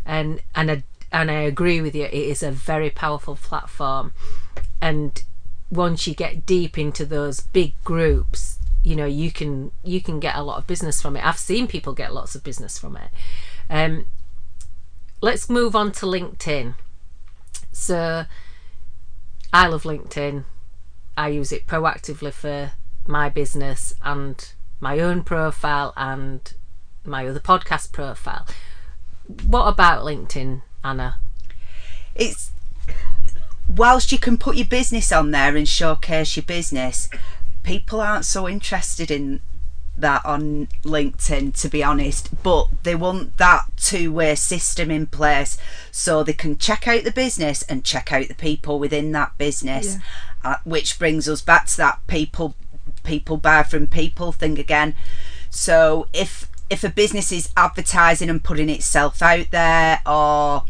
and 0.05 0.41
and 0.55 0.71
I, 0.71 0.83
and 1.13 1.31
I 1.31 1.41
agree 1.41 1.81
with 1.81 1.95
you. 1.95 2.05
It 2.05 2.15
is 2.15 2.43
a 2.43 2.51
very 2.51 2.91
powerful 2.91 3.37
platform, 3.37 4.13
and 4.81 5.23
once 5.71 6.07
you 6.07 6.15
get 6.15 6.47
deep 6.47 6.79
into 6.79 7.05
those 7.05 7.41
big 7.41 7.73
groups, 7.85 8.59
you 8.83 8.95
know 8.95 9.07
you 9.07 9.31
can 9.31 9.73
you 9.83 10.01
can 10.01 10.21
get 10.21 10.37
a 10.37 10.43
lot 10.43 10.59
of 10.59 10.67
business 10.67 11.03
from 11.03 11.17
it. 11.17 11.25
I've 11.25 11.39
seen 11.39 11.67
people 11.67 11.93
get 11.93 12.15
lots 12.15 12.35
of 12.35 12.45
business 12.45 12.79
from 12.79 12.97
it. 12.97 13.11
Um, 13.69 14.07
let's 15.21 15.51
move 15.51 15.75
on 15.75 15.93
to 15.93 16.07
LinkedIn. 16.07 16.75
So, 17.73 18.25
I 19.53 19.67
love 19.67 19.83
LinkedIn. 19.83 20.45
I 21.17 21.29
use 21.29 21.53
it 21.53 21.67
proactively 21.67 22.33
for 22.33 22.73
my 23.07 23.29
business 23.29 23.95
and 24.03 24.53
my 24.81 24.99
own 24.99 25.23
profile 25.23 25.93
and 25.97 26.53
my 27.05 27.27
other 27.27 27.41
podcast 27.41 27.93
profile. 27.93 28.47
What 29.27 29.67
about 29.67 30.05
LinkedIn, 30.05 30.63
Anna? 30.87 31.19
It's 32.15 32.51
whilst 33.69 34.13
you 34.13 34.19
can 34.19 34.39
put 34.39 34.57
your 34.57 34.67
business 34.67 35.11
on 35.13 35.33
there 35.33 35.57
and 35.57 35.69
showcase 35.69 36.37
your 36.37 36.45
business, 36.45 37.09
people 37.63 38.01
aren't 38.01 38.25
so 38.25 38.49
interested 38.49 39.11
in 39.11 39.41
that 39.99 40.25
on 40.25 40.69
LinkedIn, 40.85 41.59
to 41.61 41.69
be 41.69 41.83
honest. 41.83 42.43
But 42.43 42.69
they 42.85 42.95
want 42.95 43.39
that 43.39 43.65
two 43.77 44.13
way 44.13 44.35
system 44.35 44.91
in 44.91 45.07
place 45.07 45.59
so 45.91 46.23
they 46.23 46.33
can 46.33 46.59
check 46.59 46.87
out 46.87 47.05
the 47.05 47.11
business 47.11 47.63
and 47.63 47.85
check 47.85 48.13
out 48.13 48.29
the 48.29 48.35
people 48.35 48.79
within 48.79 49.13
that 49.13 49.37
business. 49.39 49.97
Uh, 50.45 50.57
which 50.65 50.99
brings 50.99 51.29
us 51.29 51.43
back 51.43 51.67
to 51.67 51.77
that 51.79 51.99
people 52.07 52.55
people 53.03 53.37
buy 53.37 53.65
from 53.65 53.87
people 53.87 54.31
thing 54.31 54.59
again. 54.59 54.95
So 55.51 56.07
if 56.13 56.49
if 56.69 56.85
a 56.85 56.89
business 56.89 57.33
is 57.33 57.51
advertising 57.57 58.31
and 58.31 58.43
putting 58.43 58.69
itself 58.69 59.23
out 59.23 59.51
there 59.51 60.01
or 60.07 60.65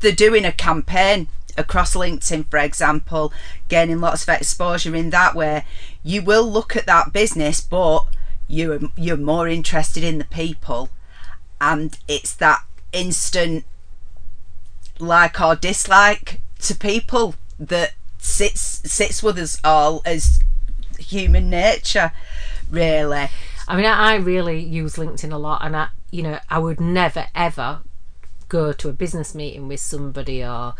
they're 0.00 0.12
doing 0.12 0.44
a 0.44 0.52
campaign 0.52 1.28
across 1.56 1.94
LinkedIn, 1.94 2.50
for 2.50 2.58
example, 2.58 3.32
gaining 3.68 4.00
lots 4.00 4.22
of 4.22 4.28
exposure 4.28 4.94
in 4.94 5.10
that 5.10 5.34
way, 5.34 5.64
you 6.02 6.22
will 6.22 6.50
look 6.50 6.76
at 6.76 6.86
that 6.86 7.12
business, 7.12 7.60
but 7.60 8.06
you're 8.48 8.80
you're 8.96 9.16
more 9.16 9.48
interested 9.48 10.04
in 10.04 10.18
the 10.18 10.24
people, 10.24 10.90
and 11.60 11.98
it's 12.08 12.34
that 12.34 12.64
instant 12.92 13.64
like 14.98 15.40
or 15.40 15.56
dislike 15.56 16.40
to 16.60 16.74
people 16.74 17.34
that 17.58 17.94
sits 18.18 18.80
sits 18.90 19.22
with 19.22 19.38
us 19.38 19.58
all 19.64 20.02
as 20.04 20.40
human 20.98 21.50
nature, 21.50 22.12
really. 22.70 23.28
I 23.66 23.76
mean, 23.76 23.86
I, 23.86 24.12
I 24.12 24.16
really 24.16 24.60
use 24.60 24.96
LinkedIn 24.96 25.32
a 25.32 25.38
lot, 25.38 25.64
and 25.64 25.76
I, 25.76 25.88
you 26.10 26.22
know, 26.22 26.38
I 26.50 26.58
would 26.58 26.80
never 26.80 27.26
ever 27.34 27.80
go 28.54 28.72
to 28.72 28.88
a 28.88 28.92
business 28.92 29.34
meeting 29.34 29.66
with 29.66 29.80
somebody 29.80 30.44
or, 30.44 30.74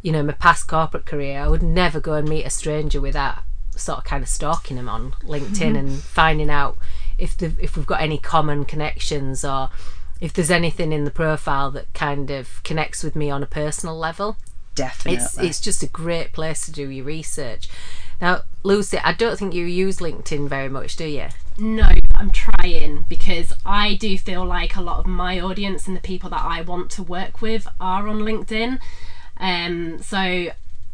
you 0.00 0.12
know, 0.12 0.22
my 0.22 0.32
past 0.32 0.68
corporate 0.68 1.06
career. 1.06 1.40
I 1.40 1.48
would 1.48 1.62
never 1.62 1.98
go 1.98 2.14
and 2.14 2.28
meet 2.28 2.46
a 2.46 2.50
stranger 2.50 3.00
without 3.00 3.38
sort 3.74 3.98
of 3.98 4.04
kind 4.04 4.22
of 4.22 4.28
stalking 4.28 4.76
them 4.76 4.88
on 4.88 5.12
LinkedIn 5.24 5.72
mm-hmm. 5.72 5.76
and 5.76 5.92
finding 5.98 6.50
out 6.50 6.78
if 7.18 7.36
the 7.36 7.52
if 7.58 7.76
we've 7.76 7.86
got 7.86 8.00
any 8.00 8.16
common 8.16 8.64
connections 8.64 9.44
or 9.44 9.70
if 10.20 10.32
there's 10.32 10.50
anything 10.50 10.92
in 10.92 11.04
the 11.04 11.10
profile 11.10 11.70
that 11.72 11.92
kind 11.94 12.30
of 12.30 12.62
connects 12.62 13.02
with 13.02 13.16
me 13.16 13.28
on 13.28 13.42
a 13.42 13.46
personal 13.46 13.96
level 13.96 14.36
Definitely. 14.74 15.16
it's 15.16 15.38
it's 15.38 15.60
just 15.60 15.82
a 15.82 15.86
great 15.86 16.32
place 16.32 16.64
to 16.66 16.72
do 16.72 16.88
your 16.88 17.04
research. 17.04 17.68
Now, 18.20 18.42
Lucy, 18.62 18.98
I 18.98 19.12
don't 19.12 19.38
think 19.38 19.54
you 19.54 19.64
use 19.64 19.98
LinkedIn 19.98 20.48
very 20.48 20.68
much, 20.68 20.94
do 20.96 21.06
you? 21.06 21.28
No, 21.60 21.90
I'm 22.14 22.30
trying 22.30 23.04
because 23.06 23.52
I 23.66 23.94
do 23.94 24.16
feel 24.16 24.46
like 24.46 24.76
a 24.76 24.80
lot 24.80 25.00
of 25.00 25.06
my 25.06 25.38
audience 25.38 25.86
and 25.86 25.94
the 25.94 26.00
people 26.00 26.30
that 26.30 26.42
I 26.42 26.62
want 26.62 26.90
to 26.92 27.02
work 27.02 27.42
with 27.42 27.68
are 27.78 28.08
on 28.08 28.20
LinkedIn. 28.20 28.78
Um, 29.36 29.98
so 30.02 30.48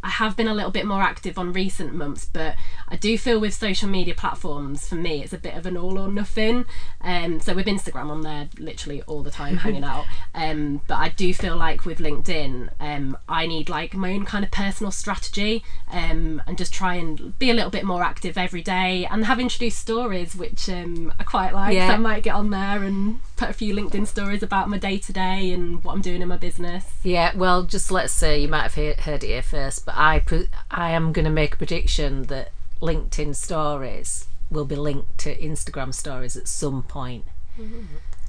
I 0.07 0.11
have 0.11 0.37
been 0.37 0.47
a 0.47 0.55
little 0.55 0.71
bit 0.71 0.87
more 0.87 1.03
active 1.03 1.37
on 1.37 1.53
recent 1.53 1.93
months, 1.93 2.27
but 2.33 2.55
I 2.87 2.95
do 2.95 3.19
feel 3.19 3.41
with 3.41 3.53
social 3.53 3.89
media 3.89 4.15
platforms, 4.15 4.87
for 4.89 4.95
me, 4.95 5.25
it's 5.25 5.33
a 5.33 5.39
bit 5.39 5.55
of 5.55 5.67
an 5.67 5.77
all 5.77 5.99
or 5.99 6.07
nothing. 6.07 6.65
Um, 7.01 7.41
so 7.41 7.55
with 7.55 7.67
Instagram, 7.67 8.13
I'm 8.13 8.23
there 8.23 8.49
literally 8.57 9.03
all 9.03 9.25
the 9.25 9.33
time 9.33 9.57
hanging 9.57 9.83
out. 9.93 10.05
Um, 10.33 10.81
but 10.87 10.99
I 10.99 11.09
do 11.09 11.35
feel 11.35 11.57
like 11.57 11.85
with 11.85 11.99
LinkedIn, 11.99 12.71
um, 12.79 13.19
I 13.29 13.49
need 13.49 13.69
like 13.69 13.95
my 13.95 14.13
own 14.13 14.25
kind 14.25 14.45
of 14.45 14.53
personal 14.53 14.93
strategy 14.93 15.65
um, 15.91 16.41
and 16.47 16.57
just 16.57 16.73
try 16.73 16.95
and 16.95 17.37
be 17.41 17.51
a 17.51 17.55
little 17.55 17.71
bit 17.71 17.85
more 17.85 18.05
active 18.05 18.39
every 18.39 18.63
day 18.63 19.09
and 19.11 19.25
have 19.25 19.41
introduced 19.41 19.81
stories, 19.81 20.37
which 20.37 20.69
um, 20.69 21.13
I 21.19 21.25
quite 21.25 21.53
like. 21.53 21.75
Yeah. 21.75 21.89
So 21.89 21.95
I 21.95 21.97
might 21.97 22.23
get 22.23 22.37
on 22.37 22.51
there 22.51 22.85
and 22.85 23.19
put 23.37 23.51
a 23.51 23.53
few 23.53 23.75
LinkedIn 23.75 24.07
stories 24.07 24.43
about 24.43 24.69
my 24.69 24.79
day 24.79 24.99
to 24.99 25.13
day 25.13 25.53
and 25.53 25.83
what 25.85 25.93
I'm 25.93 26.01
doing 26.01 26.23
in 26.23 26.29
my 26.29 26.37
business. 26.37 26.87
Yeah, 27.03 27.37
well, 27.37 27.65
just 27.65 27.91
let's 27.91 28.13
say 28.13 28.41
you 28.41 28.49
might 28.49 28.71
have 28.71 28.99
heard 29.01 29.23
it 29.23 29.29
here 29.29 29.43
first, 29.43 29.87
but 29.87 29.95
I 29.97 30.21
pre- 30.21 30.49
I 30.71 30.91
am 30.91 31.13
going 31.13 31.25
to 31.25 31.31
make 31.31 31.55
a 31.55 31.57
prediction 31.59 32.25
that 32.25 32.51
LinkedIn 32.81 33.35
stories 33.35 34.27
will 34.51 34.65
be 34.65 34.77
linked 34.77 35.19
to 35.19 35.37
Instagram 35.37 35.95
stories 35.95 36.37
at 36.37 36.49
some 36.49 36.83
point. 36.83 37.25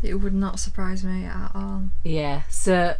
It 0.04 0.16
would 0.16 0.34
not 0.34 0.60
surprise 0.60 1.04
me 1.04 1.26
at 1.26 1.52
all. 1.54 1.90
Yeah. 2.04 2.44
So, 2.50 2.96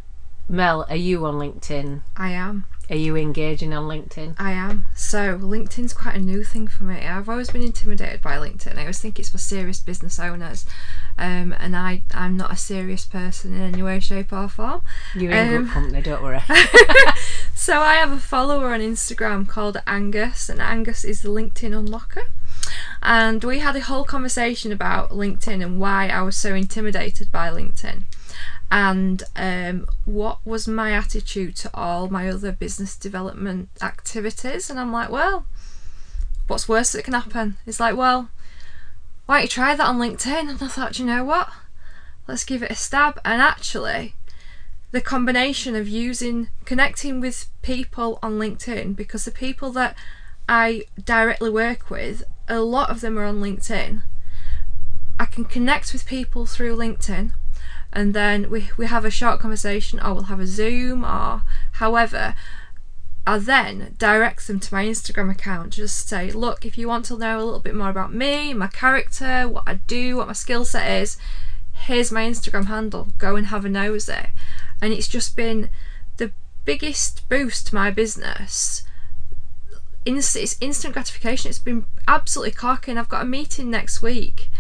Mel, 0.50 0.86
are 0.90 0.96
you 0.96 1.26
on 1.26 1.36
LinkedIn? 1.36 2.02
I 2.16 2.32
am. 2.32 2.66
Are 2.90 2.96
you 2.96 3.16
engaging 3.18 3.74
on 3.74 3.84
LinkedIn? 3.88 4.36
I 4.40 4.52
am. 4.52 4.86
So 4.96 5.38
LinkedIn's 5.38 5.94
quite 5.94 6.16
a 6.16 6.20
new 6.20 6.44
thing 6.44 6.68
for 6.68 6.84
me. 6.86 7.06
I've 7.06 7.28
always 7.28 7.50
been 7.50 7.62
intimidated 7.62 8.22
by 8.22 8.38
LinkedIn. 8.38 8.78
I 8.78 8.82
always 8.82 9.00
think 9.00 9.20
it's 9.20 9.30
for 9.30 9.38
serious 9.38 9.80
business 9.82 10.20
owners, 10.20 10.66
um, 11.18 11.54
and 11.60 11.76
I 11.76 12.04
I'm 12.14 12.38
not 12.38 12.52
a 12.52 12.56
serious 12.56 13.04
person 13.04 13.54
in 13.56 13.62
any 13.62 13.84
way, 13.84 14.00
shape, 14.00 14.32
or 14.32 14.48
form. 14.48 14.82
You're 15.16 15.32
in 15.34 15.54
Um, 15.56 15.64
good 15.66 15.74
company, 15.74 16.02
don't 16.02 16.24
worry. 16.24 16.42
So 17.54 17.82
I 17.82 17.96
have 17.96 18.12
a 18.12 18.20
follower 18.20 18.72
on 18.74 18.80
Instagram 18.82 19.48
called 19.48 19.78
Angus, 19.88 20.48
and 20.48 20.62
Angus 20.62 21.04
is 21.04 21.22
the 21.24 21.30
LinkedIn 21.30 21.72
unlocker. 21.74 22.24
and 23.02 23.44
we 23.44 23.60
had 23.60 23.76
a 23.76 23.82
whole 23.82 24.04
conversation 24.04 24.72
about 24.72 25.10
LinkedIn 25.10 25.64
and 25.64 25.80
why 25.80 26.08
I 26.08 26.22
was 26.22 26.38
so 26.38 26.54
intimidated 26.54 27.32
by 27.32 27.50
LinkedIn 27.50 28.04
and 28.70 29.24
um, 29.36 29.88
what 30.06 30.40
was 30.46 30.68
my 30.68 30.92
attitude 30.92 31.56
to 31.58 31.70
all 31.74 32.10
my 32.10 32.30
other 32.30 32.52
business 32.52 32.98
development 32.98 33.70
activities. 33.82 34.70
And 34.70 34.80
I'm 34.80 34.92
like, 34.92 35.10
well, 35.10 35.46
what's 36.48 36.68
worse 36.68 36.92
that 36.92 37.06
can 37.06 37.14
happen? 37.14 37.58
It's 37.66 37.80
like, 37.80 37.96
well, 37.96 38.30
why 39.26 39.38
don't 39.38 39.44
you 39.44 39.50
try 39.50 39.76
that 39.76 39.88
on 39.88 40.00
LinkedIn? 40.00 40.50
And 40.50 40.62
I 40.62 40.68
thought, 40.68 41.00
you 41.00 41.06
know 41.06 41.24
what? 41.24 41.50
Let's 42.28 42.44
give 42.44 42.62
it 42.62 42.72
a 42.72 42.76
stab. 42.76 43.22
And 43.24 43.42
actually, 43.42 44.16
the 44.92 45.02
combination 45.02 45.76
of 45.76 45.88
using 45.88 46.50
connecting 46.66 47.22
with 47.22 47.48
people 47.62 48.20
on 48.22 48.34
LinkedIn 48.34 48.96
because 48.98 49.24
the 49.24 49.32
people 49.32 49.72
that 49.72 49.96
I 50.50 50.84
directly 51.02 51.50
work 51.50 51.90
with, 51.90 52.24
a 52.50 52.60
lot 52.60 52.90
of 52.90 53.00
them 53.00 53.18
are 53.18 53.26
on 53.26 53.42
LinkedIn. 53.42 54.04
I 55.20 55.26
can 55.26 55.46
connect 55.46 55.94
with 55.94 56.06
people 56.06 56.46
through 56.46 56.76
LinkedIn 56.76 57.32
and 57.98 58.14
then 58.14 58.52
we, 58.52 58.70
we 58.78 58.86
have 58.86 59.06
a 59.06 59.10
short 59.10 59.40
conversation 59.40 60.00
or 60.00 60.14
we'll 60.14 60.24
have 60.26 60.40
a 60.40 60.46
Zoom 60.46 61.04
or 61.04 61.42
however. 61.74 62.36
I 63.26 63.40
then 63.40 63.96
direct 63.98 64.46
them 64.46 64.60
to 64.60 64.72
my 64.74 64.86
Instagram 64.86 65.32
account. 65.32 65.74
Just 65.74 66.08
say, 66.08 66.30
look, 66.30 66.64
if 66.64 66.78
you 66.78 66.88
want 66.88 67.06
to 67.06 67.18
know 67.18 67.40
a 67.40 67.44
little 67.44 67.60
bit 67.60 67.74
more 67.74 67.90
about 67.90 68.14
me, 68.14 68.54
my 68.54 68.68
character, 68.68 69.48
what 69.50 69.64
I 69.66 69.80
do, 69.88 70.18
what 70.18 70.28
my 70.28 70.34
skill 70.34 70.64
set 70.64 70.88
is, 71.02 71.18
here's 71.74 72.12
my 72.12 72.22
Instagram 72.22 72.68
handle. 72.68 73.08
Go 73.18 73.36
and 73.36 73.48
have 73.48 73.66
a 73.66 73.70
nosy. 73.70 74.28
And 74.80 74.94
it's 74.94 75.08
just 75.08 75.36
been 75.36 75.72
the 76.18 76.32
biggest 76.66 77.28
boost 77.30 77.66
to 77.68 77.76
my 77.76 77.90
business. 77.90 78.84
it's 80.06 80.62
instant 80.62 80.94
gratification. 80.94 81.50
It's 81.50 81.58
been 81.58 81.88
absolutely 82.08 82.52
cocking. 82.52 83.00
I've 83.00 83.10
got 83.10 83.24
a 83.24 83.26
meeting 83.26 83.72
next 83.72 84.04
week 84.04 84.52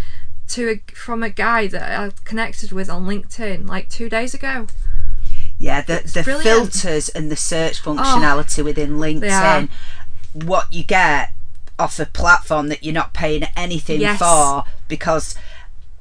to 0.50 0.70
a, 0.70 0.92
from 0.94 1.24
a 1.24 1.30
guy 1.30 1.68
that 1.68 2.00
I 2.00 2.12
connected 2.24 2.72
with 2.72 2.89
on 2.89 3.06
LinkedIn 3.06 3.68
like 3.68 3.89
two 3.89 4.10
days 4.10 4.34
ago. 4.34 4.68
Yeah, 5.60 5.82
the 5.82 6.01
the 6.13 6.24
filters 6.24 7.10
and 7.10 7.32
the 7.32 7.36
search 7.36 7.82
oh, 7.86 7.96
functionality 7.96 8.62
oh, 8.62 8.66
within 8.66 8.98
LinkedIn, 8.98 9.70
what 10.34 10.72
you 10.72 10.84
get 10.84 11.34
off 11.80 12.00
a 12.00 12.06
platform 12.06 12.70
that 12.70 12.84
you're 12.84 12.94
not 12.94 13.13
paying 13.13 13.44
anything 13.56 14.01
yes. 14.01 14.20
for 14.20 14.63
because 14.88 15.36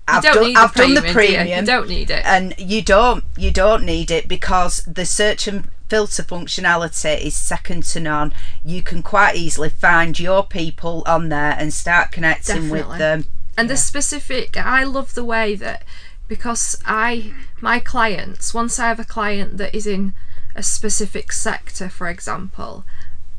I've 0.09 0.23
done 0.23 0.57
I've 0.57 0.75
done 0.75 0.95
the 0.95 1.03
premium. 1.03 1.47
You? 1.47 1.57
you 1.57 1.62
don't 1.62 1.88
need 1.88 2.11
it. 2.11 2.25
And 2.25 2.55
you 2.59 2.83
don't 2.83 3.25
you 3.37 3.50
don't 3.50 3.85
need 3.85 4.11
it 4.11 4.29
because 4.29 4.83
the 4.85 5.07
search 5.07 5.49
and 5.49 5.69
filter 5.88 6.23
functionality 6.23 7.21
is 7.21 7.35
second 7.35 7.85
to 7.85 8.00
none. 8.00 8.33
You 8.65 8.83
can 8.83 9.03
quite 9.03 9.37
easily 9.37 9.71
find 9.71 10.19
your 10.19 10.45
people 10.45 11.03
on 11.07 11.29
there 11.29 11.57
and 11.59 11.73
start 11.73 12.12
connecting 12.12 12.57
Definitely. 12.57 12.88
with 12.88 12.99
them 12.99 13.25
and 13.57 13.69
yeah. 13.69 13.75
the 13.75 13.77
specific 13.77 14.57
i 14.57 14.85
love 14.85 15.15
the 15.15 15.25
way 15.25 15.55
that 15.55 15.85
because 16.29 16.81
i 16.85 17.33
my 17.61 17.79
clients 17.79 18.53
once 18.53 18.79
i 18.79 18.89
have 18.89 19.01
a 19.01 19.05
client 19.05 19.59
that 19.59 19.75
is 19.75 19.87
in 19.87 20.13
a 20.55 20.63
specific 20.63 21.33
sector 21.33 21.89
for 21.89 22.09
example 22.09 22.85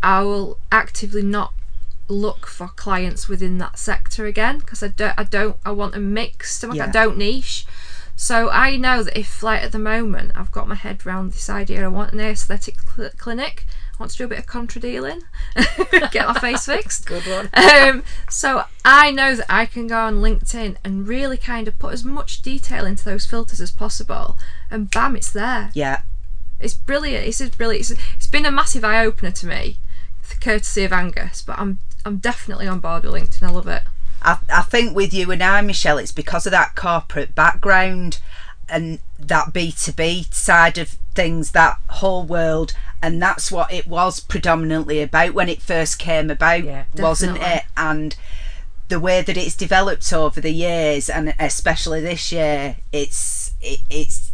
i 0.02 0.22
will 0.22 0.58
actively 0.72 1.24
not 1.24 1.54
look 2.10 2.48
for 2.48 2.68
clients 2.70 3.28
within 3.28 3.58
that 3.58 3.78
sector 3.78 4.26
again 4.26 4.60
because 4.60 4.82
i 4.82 4.88
don't 4.88 5.14
i 5.18 5.24
don't 5.24 5.58
i 5.66 5.72
want 5.72 5.96
a 5.96 6.00
mix 6.00 6.64
like 6.64 6.78
yeah. 6.78 6.86
i 6.86 6.90
don't 6.90 7.18
niche 7.18 7.66
so 8.18 8.50
i 8.50 8.76
know 8.76 9.02
that 9.04 9.18
if 9.18 9.42
like 9.42 9.64
at 9.64 9.72
the 9.72 9.80
moment 9.80 10.32
i've 10.36 10.52
got 10.52 10.68
my 10.68 10.76
head 10.76 11.06
around 11.06 11.32
this 11.32 11.50
idea 11.50 11.86
i 11.86 11.88
want 11.88 12.12
an 12.12 12.20
aesthetic 12.20 12.76
cl- 12.82 13.12
clinic 13.18 13.66
want 14.00 14.12
to 14.12 14.18
do 14.18 14.26
a 14.26 14.28
bit 14.28 14.40
of 14.40 14.46
contra 14.46 14.80
dealing, 14.80 15.22
get 16.12 16.28
my 16.28 16.40
face 16.40 16.66
fixed. 16.66 17.06
Good 17.08 17.24
one. 17.24 17.50
Um, 17.54 18.04
so 18.30 18.64
I 18.86 19.12
know 19.12 19.36
that 19.36 19.46
I 19.50 19.66
can 19.66 19.88
go 19.88 20.00
on 20.00 20.18
LinkedIn 20.18 20.78
and 20.84 21.08
really 21.08 21.38
kind 21.38 21.68
of 21.68 21.78
put 21.80 21.94
as 21.94 22.04
much 22.04 22.42
detail 22.42 22.86
into 22.86 23.04
those 23.04 23.26
filters 23.26 23.62
as 23.62 23.72
possible, 23.72 24.38
and 24.70 24.90
bam, 24.92 25.16
it's 25.16 25.32
there. 25.32 25.72
Yeah. 25.74 26.02
It's 26.60 26.74
brilliant. 26.74 27.28
It's 27.28 27.38
just 27.38 27.58
brilliant. 27.58 27.92
It's, 27.92 28.02
it's 28.16 28.28
been 28.28 28.46
a 28.46 28.52
massive 28.52 28.84
eye 28.84 29.06
opener 29.06 29.32
to 29.32 29.48
me, 29.48 29.78
courtesy 30.42 30.84
of 30.84 30.94
Angus. 30.94 31.42
But 31.42 31.60
I'm 31.60 31.80
I'm 32.06 32.18
definitely 32.18 32.68
on 32.68 32.80
board 32.80 33.04
with 33.04 33.14
LinkedIn. 33.14 33.44
I 33.44 33.52
love 33.52 33.68
it. 33.68 33.84
I, 34.21 34.38
I 34.51 34.62
think 34.63 34.95
with 34.95 35.13
you 35.13 35.32
and 35.32 35.43
I, 35.43 35.62
Michelle, 35.62 35.97
it's 35.97 36.12
because 36.12 36.45
of 36.45 36.51
that 36.51 36.75
corporate 36.75 37.36
background 37.36 38.19
and 38.69 38.99
that 39.19 39.53
B2B 39.53 40.34
side 40.34 40.77
of 40.77 40.89
things, 41.15 41.51
that 41.51 41.80
whole 41.88 42.23
world 42.23 42.73
and 43.01 43.21
that's 43.21 43.51
what 43.51 43.71
it 43.71 43.88
was 43.88 44.19
predominantly 44.19 45.01
about 45.01 45.34
when 45.34 45.49
it 45.49 45.62
first 45.62 45.99
came 45.99 46.32
about, 46.32 46.63
yeah, 46.63 46.86
wasn't 46.95 47.38
it? 47.41 47.63
And 47.75 48.15
the 48.88 48.99
way 48.99 49.21
that 49.21 49.38
it's 49.38 49.56
developed 49.56 50.12
over 50.12 50.41
the 50.41 50.51
years, 50.51 51.10
and 51.10 51.34
especially 51.39 52.01
this 52.01 52.32
year, 52.32 52.77
it's 52.91 53.53
it, 53.62 53.80
it's 53.89 54.32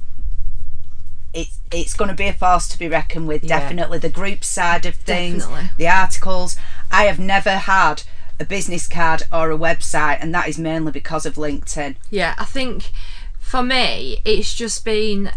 it's 1.34 1.60
it's 1.72 1.94
going 1.94 2.10
to 2.10 2.16
be 2.16 2.28
a 2.28 2.34
force 2.34 2.70
to 2.70 2.80
be 2.80 2.88
reckoned 2.88 3.28
with. 3.28 3.44
Yeah. 3.44 3.60
Definitely 3.60 4.00
the 4.00 4.10
group 4.10 4.46
side 4.46 4.86
of 4.86 4.96
things, 4.96 5.44
definitely. 5.44 5.72
the 5.78 5.88
articles. 5.90 6.56
I 6.90 7.04
have 7.04 7.20
never 7.20 7.58
had 7.58 8.04
a 8.44 8.46
business 8.46 8.88
card 8.88 9.24
or 9.32 9.50
a 9.50 9.58
website, 9.58 10.18
and 10.22 10.34
that 10.36 10.48
is 10.48 10.60
mainly 10.60 10.92
because 10.92 11.26
of 11.26 11.36
LinkedIn. 11.36 11.96
Yeah, 12.12 12.36
I 12.38 12.46
think 12.46 12.92
for 13.40 13.64
me, 13.64 14.20
it's 14.26 14.54
just 14.54 14.86
been 14.86 15.32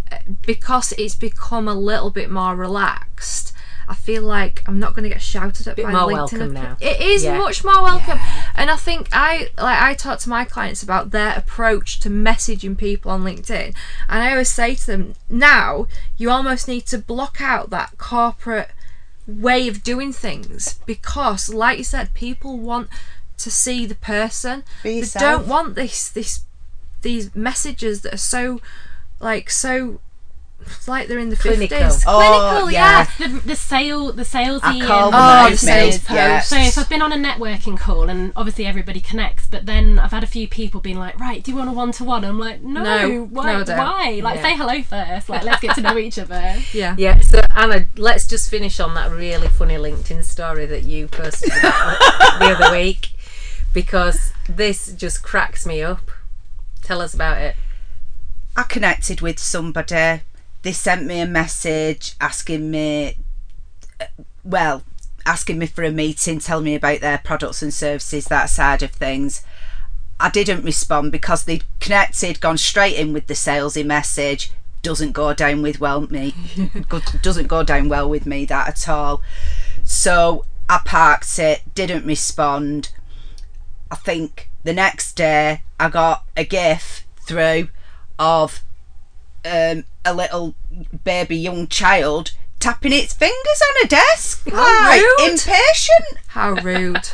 because 0.44 0.92
it's 0.92 1.14
become 1.14 1.68
a 1.68 1.74
little 1.74 2.10
bit 2.10 2.30
more 2.30 2.54
relaxed. 2.54 3.52
I 3.88 3.94
feel 3.94 4.22
like 4.22 4.64
I'm 4.66 4.80
not 4.80 4.94
going 4.94 5.04
to 5.04 5.08
get 5.08 5.22
shouted 5.22 5.68
at 5.68 5.76
bit 5.76 5.84
by 5.84 5.92
more 5.92 6.08
LinkedIn. 6.08 6.12
welcome 6.12 6.52
now. 6.52 6.76
It 6.80 7.00
is 7.00 7.22
yeah. 7.22 7.38
much 7.38 7.62
more 7.62 7.80
welcome, 7.82 8.18
yeah. 8.18 8.50
and 8.56 8.68
I 8.68 8.76
think 8.76 9.08
I 9.12 9.50
like 9.56 9.80
I 9.80 9.94
talk 9.94 10.18
to 10.20 10.28
my 10.28 10.44
clients 10.44 10.82
about 10.82 11.12
their 11.12 11.34
approach 11.36 12.00
to 12.00 12.10
messaging 12.10 12.76
people 12.76 13.12
on 13.12 13.22
LinkedIn, 13.22 13.74
and 14.08 14.22
I 14.22 14.32
always 14.32 14.50
say 14.50 14.74
to 14.74 14.86
them, 14.86 15.14
now 15.30 15.86
you 16.16 16.30
almost 16.30 16.66
need 16.66 16.86
to 16.86 16.98
block 16.98 17.40
out 17.40 17.70
that 17.70 17.96
corporate 17.96 18.70
way 19.26 19.68
of 19.68 19.82
doing 19.82 20.12
things 20.12 20.78
because, 20.86 21.48
like 21.52 21.78
you 21.78 21.84
said, 21.84 22.14
people 22.14 22.58
want 22.58 22.88
to 23.38 23.50
see 23.50 23.86
the 23.86 23.94
person. 23.94 24.64
They 25.18 25.20
don't 25.20 25.48
want 25.48 25.74
this 25.74 26.08
this 26.08 26.40
these 27.02 27.34
messages 27.34 28.02
that 28.02 28.14
are 28.14 28.18
so 28.18 28.60
like 29.20 29.50
so 29.50 30.00
like 30.88 31.08
they're 31.08 31.18
in 31.18 31.28
the 31.28 31.36
clinical. 31.36 31.78
50s. 31.78 32.04
Oh, 32.06 32.18
clinical, 32.18 32.70
yeah. 32.70 33.06
yeah. 33.18 33.26
The, 33.28 33.40
the 33.40 33.56
sale, 33.56 34.12
the 34.12 34.22
salesy. 34.22 34.80
oh, 34.82 35.50
the 35.50 35.56
sales 35.56 35.98
post. 35.98 36.10
Yes. 36.10 36.48
So 36.48 36.56
if 36.56 36.78
I've 36.78 36.88
been 36.88 37.02
on 37.02 37.12
a 37.12 37.16
networking 37.16 37.78
call 37.78 38.08
and 38.08 38.32
obviously 38.36 38.66
everybody 38.66 39.00
connects, 39.00 39.46
but 39.46 39.66
then 39.66 39.98
I've 39.98 40.10
had 40.10 40.24
a 40.24 40.26
few 40.26 40.48
people 40.48 40.80
being 40.80 40.98
like, 40.98 41.18
right, 41.20 41.42
do 41.42 41.50
you 41.50 41.56
want 41.56 41.70
a 41.70 41.72
one 41.72 41.92
to 41.92 42.04
one? 42.04 42.24
I'm 42.24 42.38
like, 42.38 42.62
no, 42.62 42.82
no 42.82 43.24
why? 43.26 43.62
No, 43.62 43.76
why? 43.76 44.20
Like, 44.22 44.36
yeah. 44.36 44.42
say 44.42 44.56
hello 44.56 44.82
first. 44.82 45.28
Like, 45.28 45.44
let's 45.44 45.60
get 45.60 45.74
to 45.76 45.82
know 45.82 45.96
each 45.98 46.18
other. 46.18 46.36
Yeah. 46.72 46.94
Yeah. 46.98 47.20
So 47.20 47.40
Anna, 47.54 47.86
let's 47.96 48.26
just 48.26 48.50
finish 48.50 48.80
on 48.80 48.94
that 48.94 49.10
really 49.10 49.48
funny 49.48 49.76
LinkedIn 49.76 50.24
story 50.24 50.66
that 50.66 50.82
you 50.82 51.06
posted 51.06 51.50
the 51.62 52.56
other 52.58 52.76
week 52.76 53.08
because 53.72 54.32
this 54.48 54.92
just 54.92 55.22
cracks 55.22 55.64
me 55.64 55.82
up 55.82 56.10
Tell 56.86 57.00
us 57.00 57.14
about 57.14 57.42
it. 57.42 57.56
I 58.56 58.62
connected 58.62 59.20
with 59.20 59.40
somebody. 59.40 60.20
They 60.66 60.72
sent 60.72 61.06
me 61.06 61.20
a 61.20 61.28
message 61.28 62.16
asking 62.20 62.72
me, 62.72 63.14
well, 64.42 64.82
asking 65.24 65.60
me 65.60 65.66
for 65.66 65.84
a 65.84 65.92
meeting, 65.92 66.40
telling 66.40 66.64
me 66.64 66.74
about 66.74 67.00
their 67.00 67.18
products 67.18 67.62
and 67.62 67.72
services, 67.72 68.24
that 68.24 68.46
side 68.46 68.82
of 68.82 68.90
things. 68.90 69.42
I 70.18 70.28
didn't 70.28 70.64
respond 70.64 71.12
because 71.12 71.44
they'd 71.44 71.62
connected, 71.78 72.40
gone 72.40 72.58
straight 72.58 72.96
in 72.96 73.12
with 73.12 73.28
the 73.28 73.34
salesy 73.34 73.86
message. 73.86 74.50
Doesn't 74.82 75.12
go 75.12 75.32
down 75.32 75.62
with 75.62 75.78
well 75.78 76.00
me. 76.00 76.34
doesn't 77.22 77.46
go 77.46 77.62
down 77.62 77.88
well 77.88 78.10
with 78.10 78.26
me 78.26 78.44
that 78.46 78.66
at 78.66 78.88
all. 78.88 79.22
So 79.84 80.46
I 80.68 80.80
parked 80.84 81.38
it. 81.38 81.62
Didn't 81.76 82.04
respond. 82.04 82.90
I 83.88 83.94
think 83.94 84.50
the 84.64 84.72
next 84.72 85.12
day 85.12 85.62
I 85.78 85.90
got 85.90 86.24
a 86.36 86.44
gif 86.44 87.06
through 87.24 87.68
of 88.18 88.64
um, 89.44 89.84
a 90.06 90.14
little 90.14 90.54
baby 91.04 91.36
young 91.36 91.66
child 91.66 92.32
tapping 92.60 92.92
its 92.92 93.12
fingers 93.12 93.62
on 93.70 93.84
a 93.84 93.88
desk. 93.88 94.48
How 94.50 94.86
like, 94.86 95.00
rude. 95.00 95.30
Impatient. 95.32 96.18
How 96.28 96.52
rude. 96.52 97.08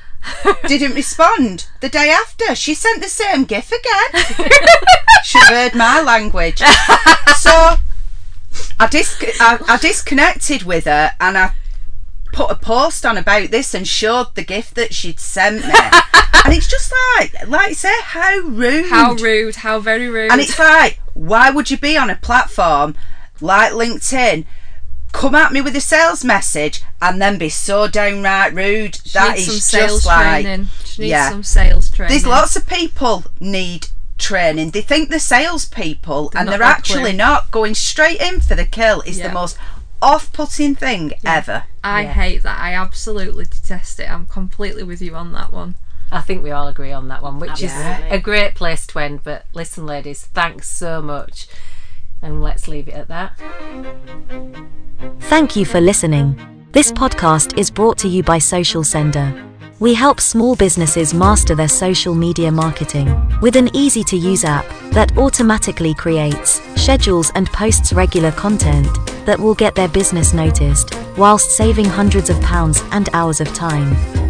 Didn't 0.66 0.94
respond. 0.94 1.66
The 1.80 1.88
day 1.88 2.10
after, 2.10 2.54
she 2.54 2.74
sent 2.74 3.02
the 3.02 3.08
same 3.08 3.44
gif 3.44 3.70
again. 3.72 4.24
she 5.24 5.38
heard 5.46 5.74
my 5.74 6.00
language. 6.00 6.58
So 6.58 7.76
I, 8.78 8.86
dis- 8.90 9.40
I, 9.40 9.58
I 9.68 9.78
disconnected 9.78 10.62
with 10.62 10.84
her 10.84 11.12
and 11.20 11.36
I 11.38 11.52
put 12.32 12.50
a 12.50 12.54
post 12.54 13.04
on 13.04 13.18
about 13.18 13.50
this 13.50 13.74
and 13.74 13.86
showed 13.86 14.34
the 14.34 14.42
gift 14.42 14.74
that 14.74 14.94
she'd 14.94 15.20
sent 15.20 15.66
me. 15.66 15.72
and 16.44 16.54
it's 16.54 16.68
just 16.68 16.92
like, 17.18 17.48
like 17.48 17.74
say, 17.74 17.94
how 18.02 18.38
rude. 18.38 18.88
How 18.88 19.14
rude, 19.14 19.56
how 19.56 19.80
very 19.80 20.08
rude. 20.08 20.32
And 20.32 20.40
it's 20.40 20.58
like, 20.58 20.98
why 21.22 21.50
would 21.50 21.70
you 21.70 21.78
be 21.78 21.96
on 21.96 22.10
a 22.10 22.16
platform 22.16 22.96
like 23.40 23.72
LinkedIn 23.72 24.44
come 25.12 25.34
at 25.34 25.52
me 25.52 25.60
with 25.60 25.76
a 25.76 25.80
sales 25.80 26.24
message 26.24 26.82
and 27.00 27.20
then 27.20 27.38
be 27.38 27.48
so 27.48 27.86
downright 27.86 28.54
rude. 28.54 28.96
She 28.96 29.10
that 29.10 29.36
needs 29.36 29.48
is 29.48 29.64
some 29.64 29.80
sales 29.80 29.92
just 29.92 30.06
like 30.06 30.42
training. 30.44 30.68
She 30.84 31.02
needs 31.02 31.10
yeah. 31.10 31.30
some 31.30 31.42
sales 31.42 31.90
training. 31.90 32.10
There's 32.12 32.26
lots 32.26 32.56
of 32.56 32.66
people 32.66 33.24
need 33.38 33.88
training. 34.18 34.70
They 34.70 34.80
think 34.80 35.10
they're 35.10 35.18
salespeople 35.18 36.32
and 36.34 36.48
they're 36.48 36.62
actually 36.62 37.10
clue. 37.10 37.18
not. 37.18 37.50
Going 37.50 37.74
straight 37.74 38.20
in 38.20 38.40
for 38.40 38.54
the 38.54 38.64
kill 38.64 39.02
is 39.02 39.18
Yeah. 39.18 39.28
the 39.28 39.34
most 39.34 39.58
off-putting 40.00 40.74
thing 40.74 41.12
ever. 41.24 41.64
I 41.84 42.02
Yeah. 42.02 42.12
hate 42.12 42.42
that. 42.42 42.58
I 42.58 42.74
absolutely 42.74 43.44
detest 43.44 44.00
it. 44.00 44.10
I'm 44.10 44.26
completely 44.26 44.82
with 44.82 45.00
you 45.02 45.14
on 45.14 45.32
that 45.32 45.52
one. 45.52 45.76
I 46.12 46.20
think 46.20 46.44
we 46.44 46.50
all 46.50 46.68
agree 46.68 46.92
on 46.92 47.08
that 47.08 47.22
one, 47.22 47.38
which 47.38 47.62
is 47.62 47.72
a 47.74 48.20
great 48.22 48.54
place 48.54 48.86
to 48.88 48.98
end. 48.98 49.20
But 49.24 49.46
listen, 49.54 49.86
ladies, 49.86 50.26
thanks 50.26 50.68
so 50.68 51.00
much. 51.00 51.48
And 52.20 52.42
let's 52.42 52.68
leave 52.68 52.86
it 52.86 52.94
at 52.94 53.08
that. 53.08 53.40
Thank 55.22 55.56
you 55.56 55.64
for 55.64 55.80
listening. 55.80 56.38
This 56.72 56.92
podcast 56.92 57.58
is 57.58 57.70
brought 57.70 57.98
to 57.98 58.08
you 58.08 58.22
by 58.22 58.38
socialsendr. 58.38 59.48
We 59.80 59.94
help 59.94 60.20
small 60.20 60.54
businesses 60.54 61.12
master 61.12 61.54
their 61.54 61.66
social 61.66 62.14
media 62.14 62.52
marketing 62.52 63.08
with 63.40 63.56
an 63.56 63.74
easy 63.74 64.04
to 64.04 64.16
use 64.16 64.44
app 64.44 64.66
that 64.92 65.16
automatically 65.18 65.94
creates, 65.94 66.60
schedules, 66.80 67.32
and 67.34 67.48
posts 67.48 67.92
regular 67.92 68.30
content 68.32 68.86
that 69.26 69.40
will 69.40 69.54
get 69.54 69.74
their 69.74 69.88
business 69.88 70.32
noticed 70.32 70.94
whilst 71.16 71.56
saving 71.56 71.86
hundreds 71.86 72.30
of 72.30 72.40
pounds 72.42 72.80
and 72.92 73.08
hours 73.12 73.40
of 73.40 73.52
time. 73.54 74.21